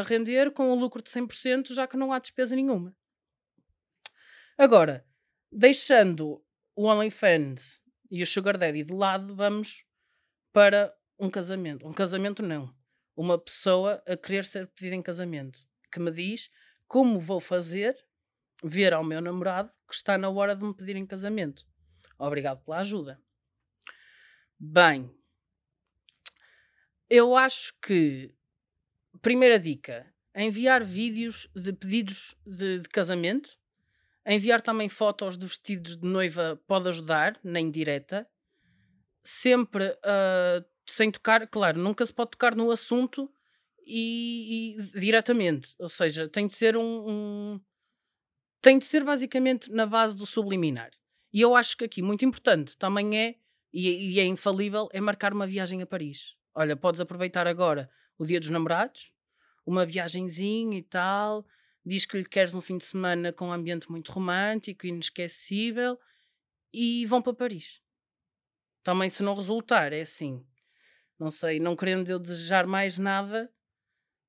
render 0.03 0.51
com 0.51 0.71
um 0.71 0.75
lucro 0.75 1.01
de 1.01 1.09
100%, 1.09 1.73
já 1.73 1.87
que 1.87 1.97
não 1.97 2.11
há 2.11 2.19
despesa 2.19 2.55
nenhuma. 2.55 2.95
Agora, 4.57 5.05
deixando 5.51 6.43
o 6.75 6.85
OnlyFans 6.87 7.81
e 8.09 8.21
o 8.21 8.27
Sugar 8.27 8.57
Daddy 8.57 8.83
de 8.83 8.93
lado, 8.93 9.35
vamos 9.35 9.85
para 10.51 10.95
um 11.19 11.29
casamento. 11.29 11.87
Um 11.87 11.93
casamento 11.93 12.43
não. 12.43 12.73
Uma 13.15 13.37
pessoa 13.37 14.03
a 14.05 14.17
querer 14.17 14.43
ser 14.43 14.67
pedida 14.67 14.95
em 14.95 15.01
casamento 15.01 15.67
que 15.91 15.99
me 15.99 16.11
diz 16.11 16.49
como 16.87 17.19
vou 17.19 17.39
fazer 17.39 17.95
ver 18.63 18.93
ao 18.93 19.03
meu 19.03 19.21
namorado 19.21 19.71
que 19.87 19.95
está 19.95 20.17
na 20.17 20.29
hora 20.29 20.55
de 20.55 20.63
me 20.63 20.73
pedir 20.73 20.95
em 20.95 21.05
casamento. 21.05 21.65
Obrigado 22.17 22.63
pela 22.63 22.79
ajuda. 22.79 23.21
Bem, 24.57 25.13
eu 27.09 27.35
acho 27.35 27.73
que 27.81 28.33
primeira 29.21 29.59
dica: 29.59 30.05
enviar 30.35 30.83
vídeos 30.83 31.47
de 31.55 31.73
pedidos 31.73 32.35
de, 32.45 32.79
de 32.79 32.89
casamento 32.89 33.57
enviar 34.25 34.61
também 34.61 34.89
fotos 34.89 35.37
de 35.37 35.45
vestidos 35.45 35.97
de 35.97 36.05
noiva 36.05 36.59
pode 36.67 36.89
ajudar, 36.89 37.39
na 37.43 37.59
indireta. 37.59 38.27
Sempre 39.23 39.87
uh, 39.87 40.65
sem 40.87 41.11
tocar, 41.11 41.47
claro, 41.47 41.79
nunca 41.79 42.05
se 42.05 42.13
pode 42.13 42.31
tocar 42.31 42.55
no 42.55 42.71
assunto 42.71 43.31
e, 43.85 44.77
e 44.77 44.99
diretamente. 44.99 45.75
Ou 45.79 45.89
seja, 45.89 46.27
tem 46.27 46.47
de 46.47 46.53
ser 46.53 46.75
um, 46.75 47.09
um, 47.09 47.61
Tem 48.61 48.77
de 48.79 48.85
ser 48.85 49.03
basicamente 49.03 49.71
na 49.71 49.85
base 49.85 50.15
do 50.15 50.25
subliminar. 50.25 50.91
E 51.31 51.41
eu 51.41 51.55
acho 51.55 51.77
que 51.77 51.85
aqui, 51.85 52.01
muito 52.01 52.23
importante, 52.23 52.77
também 52.77 53.17
é, 53.17 53.35
e, 53.73 54.13
e 54.13 54.19
é 54.19 54.25
infalível, 54.25 54.87
é 54.91 55.01
marcar 55.01 55.33
uma 55.33 55.45
viagem 55.45 55.81
a 55.81 55.85
Paris. 55.85 56.35
Olha, 56.53 56.75
podes 56.75 57.01
aproveitar 57.01 57.45
agora 57.45 57.89
o 58.17 58.25
dia 58.25 58.39
dos 58.39 58.49
namorados, 58.49 59.11
uma 59.65 59.85
viagenzinha 59.85 60.77
e 60.77 60.83
tal, 60.83 61.45
diz 61.85 62.05
que 62.05 62.17
lhe 62.17 62.25
queres 62.25 62.55
um 62.55 62.61
fim 62.61 62.77
de 62.77 62.85
semana 62.85 63.31
com 63.31 63.47
um 63.47 63.51
ambiente 63.51 63.89
muito 63.89 64.11
romântico, 64.11 64.87
inesquecível, 64.87 65.99
e 66.73 67.05
vão 67.05 67.21
para 67.21 67.33
Paris. 67.33 67.81
Também, 68.83 69.09
se 69.09 69.23
não 69.23 69.33
resultar, 69.33 69.93
é 69.93 70.01
assim. 70.01 70.45
Não 71.17 71.31
sei, 71.31 71.59
não 71.59 71.75
querendo 71.75 72.09
eu 72.09 72.19
desejar 72.19 72.67
mais 72.67 72.97
nada, 72.97 73.49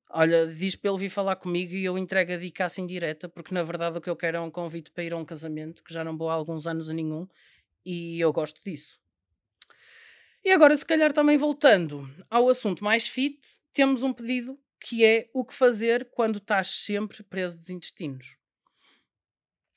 olha, 0.09 0.47
diz 0.47 0.77
para 0.77 0.91
ele 0.91 1.01
vir 1.01 1.11
falar 1.11 1.37
comigo 1.37 1.75
e 1.75 1.85
eu 1.85 1.99
entrego 1.99 2.33
a 2.33 2.37
dica 2.37 2.65
assim 2.65 2.87
direta, 2.87 3.29
porque 3.29 3.53
na 3.53 3.63
verdade 3.63 3.99
o 3.99 4.01
que 4.01 4.09
eu 4.09 4.17
quero 4.17 4.37
é 4.37 4.41
um 4.41 4.51
convite 4.51 4.91
para 4.93 5.03
ir 5.03 5.13
a 5.13 5.17
um 5.17 5.25
casamento, 5.25 5.83
que 5.83 5.93
já 5.93 6.05
não 6.05 6.17
vou 6.17 6.31
há 6.31 6.35
alguns 6.35 6.67
anos 6.67 6.89
a 6.89 6.95
nenhum, 6.95 7.27
e 7.85 8.21
eu 8.21 8.33
gosto 8.33 8.63
disso. 8.65 9.01
E 10.47 10.53
agora, 10.53 10.77
se 10.77 10.87
calhar 10.87 11.13
também 11.13 11.37
voltando 11.37 12.09
ao 12.31 12.49
assunto 12.49 12.85
mais 12.85 13.09
fit, 13.09 13.37
temos 13.73 14.05
um 14.05 14.13
pedido 14.13 14.57
que 14.79 15.05
é 15.05 15.29
o 15.35 15.45
que 15.45 15.53
fazer 15.53 16.09
quando 16.13 16.39
estás 16.39 16.69
sempre 16.69 17.25
preso 17.25 17.59
dos 17.59 17.69
intestinos. 17.69 18.37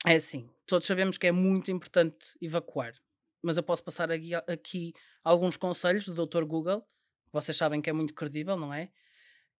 É 0.05 0.13
assim, 0.13 0.47
todos 0.67 0.85
sabemos 0.85 1.17
que 1.17 1.25
é 1.25 1.31
muito 1.31 1.71
importante 1.71 2.37
evacuar, 2.39 2.93
mas 3.41 3.57
eu 3.57 3.63
posso 3.63 3.83
passar 3.83 4.11
aqui, 4.11 4.93
alguns 5.23 5.57
conselhos 5.57 6.05
do 6.05 6.27
Dr. 6.27 6.43
Google, 6.43 6.87
vocês 7.33 7.57
sabem 7.57 7.81
que 7.81 7.89
é 7.89 7.93
muito 7.93 8.13
credível, 8.13 8.55
não 8.55 8.71
é? 8.71 8.91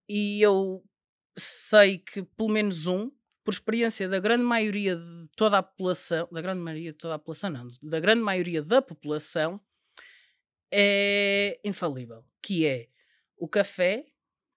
E 0.08 0.40
eu 0.44 0.84
sei 1.36 1.98
que 1.98 2.22
pelo 2.22 2.50
menos 2.50 2.86
um, 2.86 3.10
por 3.44 3.52
experiência 3.52 4.08
da 4.08 4.20
grande 4.20 4.44
maioria 4.44 4.96
de 4.96 5.28
toda 5.36 5.58
a 5.58 5.64
população, 5.64 6.30
da 6.32 6.40
grande 6.40 6.62
maioria 6.62 6.92
de 6.92 7.00
toda 7.00 7.16
a 7.16 7.18
população, 7.18 7.50
não, 7.50 7.68
da 7.82 8.00
grande 8.00 8.22
maioria 8.22 8.62
da 8.62 8.80
população, 8.80 9.60
é 10.72 11.60
infalível, 11.64 12.24
que 12.42 12.66
é 12.66 12.88
o 13.38 13.48
café 13.48 14.06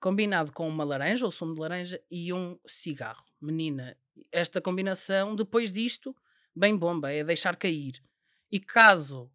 combinado 0.00 0.52
com 0.52 0.68
uma 0.68 0.84
laranja 0.84 1.24
ou 1.24 1.30
sumo 1.30 1.54
de 1.54 1.60
laranja 1.60 2.02
e 2.10 2.32
um 2.32 2.58
cigarro. 2.66 3.24
Menina, 3.40 3.96
esta 4.30 4.60
combinação, 4.60 5.34
depois 5.36 5.72
disto, 5.72 6.14
bem 6.54 6.76
bomba, 6.76 7.12
é 7.12 7.22
deixar 7.22 7.56
cair. 7.56 8.02
E 8.50 8.58
caso 8.58 9.30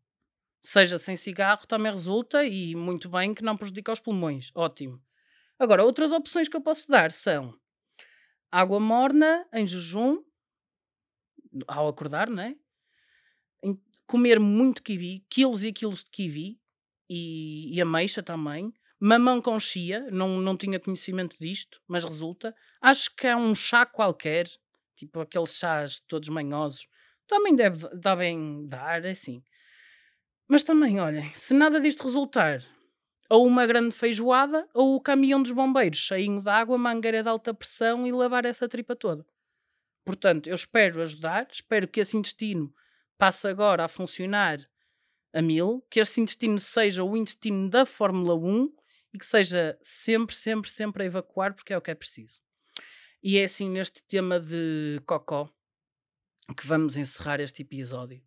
seja 0.62 0.98
sem 0.98 1.16
cigarro, 1.16 1.66
também 1.66 1.92
resulta 1.92 2.44
e 2.44 2.76
muito 2.76 3.10
bem 3.10 3.34
que 3.34 3.44
não 3.44 3.56
prejudica 3.56 3.92
os 3.92 4.00
pulmões. 4.00 4.52
Ótimo. 4.54 5.02
Agora, 5.58 5.84
outras 5.84 6.12
opções 6.12 6.50
que 6.50 6.58
eu 6.58 6.62
posso 6.62 6.88
dar 6.90 7.12
são 7.12 7.58
água 8.52 8.80
morna 8.80 9.48
em 9.54 9.66
jejum, 9.66 10.22
ao 11.68 11.88
acordar, 11.88 12.30
não 12.30 12.44
é? 12.44 12.56
Comer 14.06 14.40
muito 14.40 14.84
kiwi, 14.84 15.26
quilos 15.30 15.64
e 15.64 15.74
quilos 15.74 16.04
de 16.04 16.10
kiwi 16.12 16.60
e, 17.10 17.76
e 17.76 17.82
ameixa 17.82 18.22
também 18.22 18.74
Mamão 19.00 19.40
com 19.40 19.60
chia, 19.60 20.10
não, 20.10 20.42
não 20.42 20.58
tinha 20.58 20.80
conhecimento 20.80 21.38
disto, 21.40 21.80
mas 21.88 22.04
resulta. 22.04 22.56
Acho 22.82 23.16
que 23.16 23.28
é 23.28 23.36
um 23.36 23.54
chá 23.54 23.86
qualquer, 23.86 24.48
tipo 24.96 25.20
aqueles 25.20 25.56
chás 25.56 26.00
todos 26.08 26.30
manhosos. 26.30 26.88
Também 27.28 27.56
deve, 27.56 27.88
devem 27.96 28.68
dar, 28.68 29.06
é 29.06 29.12
assim. 29.12 29.44
Mas 30.48 30.64
também, 30.64 31.00
olhem, 31.00 31.32
se 31.36 31.54
nada 31.54 31.80
disto 31.80 32.06
resultar, 32.06 32.64
ou 33.30 33.46
uma 33.46 33.68
grande 33.68 33.94
feijoada, 33.94 34.68
ou 34.74 34.96
o 34.96 35.02
caminhão 35.02 35.44
dos 35.44 35.52
bombeiros 35.52 36.00
cheinho 36.00 36.42
de 36.42 36.50
água, 36.50 36.78
mangueira 36.78 37.22
de 37.22 37.30
alta 37.30 37.54
pressão 37.54 38.08
e 38.08 38.12
lavar 38.12 38.46
essa 38.46 38.68
tripa 38.68 38.96
toda. 38.96 39.24
Portanto, 40.04 40.48
eu 40.48 40.56
espero 40.56 41.04
ajudar, 41.04 41.48
espero 41.52 41.88
que 41.88 42.00
esse 42.00 42.18
intestino 42.18 42.74
passe 43.16 43.48
agora 43.48 43.84
a 43.84 43.88
funcionar 43.88 44.58
a 45.38 45.42
mil, 45.42 45.86
que 45.88 46.00
esse 46.00 46.20
intestino 46.20 46.60
seja 46.60 47.04
o 47.04 47.16
intestino 47.16 47.70
da 47.70 47.86
Fórmula 47.86 48.34
1 48.34 48.74
e 49.14 49.20
que 49.20 49.26
seja 49.26 49.78
sempre, 49.84 50.36
sempre, 50.36 50.68
sempre 50.68 51.04
a 51.04 51.06
evacuar, 51.06 51.54
porque 51.54 51.74
é 51.74 51.78
o 51.78 51.82
que 51.82 51.92
é 51.92 51.96
preciso. 51.96 52.42
E 53.22 53.38
é 53.38 53.44
assim 53.44 53.70
neste 53.70 54.02
tema 54.04 54.40
de 54.40 55.00
cocó 55.06 55.48
que 56.56 56.66
vamos 56.66 56.98
encerrar 56.98 57.40
este 57.40 57.62
episódio. 57.62 58.20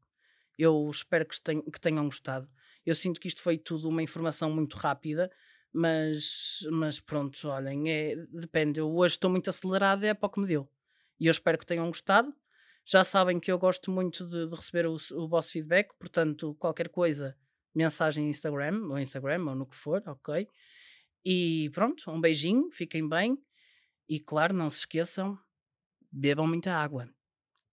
Eu 0.57 0.89
espero 0.89 1.27
que, 1.27 1.37
tenham, 1.81 2.05
gostado. 2.05 2.49
Eu 2.87 2.95
sinto 2.95 3.21
que 3.21 3.27
isto 3.27 3.43
foi 3.43 3.59
tudo 3.59 3.89
uma 3.89 4.03
informação 4.03 4.51
muito 4.53 4.77
rápida, 4.77 5.33
mas, 5.73 6.61
mas 6.71 7.01
pronto, 7.01 7.49
olhem, 7.49 7.91
é, 7.91 8.15
depende. 8.31 8.79
Eu 8.79 8.95
hoje 8.95 9.15
estou 9.15 9.31
muito 9.31 9.51
acelerado, 9.51 10.05
é 10.05 10.15
para 10.15 10.27
o 10.29 10.31
que 10.31 10.39
me 10.39 10.47
deu. 10.47 10.71
E 11.19 11.27
eu 11.27 11.31
espero 11.33 11.59
que 11.59 11.67
tenham 11.67 11.89
gostado. 11.89 12.33
Já 12.91 13.05
sabem 13.05 13.39
que 13.39 13.53
eu 13.53 13.57
gosto 13.57 13.89
muito 13.89 14.27
de, 14.27 14.49
de 14.49 14.57
receber 14.57 14.85
o, 14.85 14.97
o 15.13 15.29
vosso 15.29 15.53
feedback, 15.53 15.95
portanto, 15.97 16.57
qualquer 16.59 16.89
coisa, 16.89 17.37
mensagem 17.73 18.25
no 18.25 18.31
Instagram, 18.31 18.89
ou 18.89 18.99
Instagram, 18.99 19.45
ou 19.47 19.55
no 19.55 19.65
que 19.65 19.77
for, 19.77 20.03
ok? 20.09 20.49
E 21.25 21.71
pronto, 21.73 22.11
um 22.11 22.21
beijinho, 22.21 22.69
fiquem 22.73 23.09
bem. 23.09 23.39
E 24.09 24.19
claro, 24.19 24.53
não 24.53 24.69
se 24.69 24.81
esqueçam, 24.81 25.39
bebam 26.11 26.49
muita 26.49 26.73
água. 26.73 27.09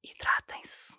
Hidratem-se. 0.04 0.96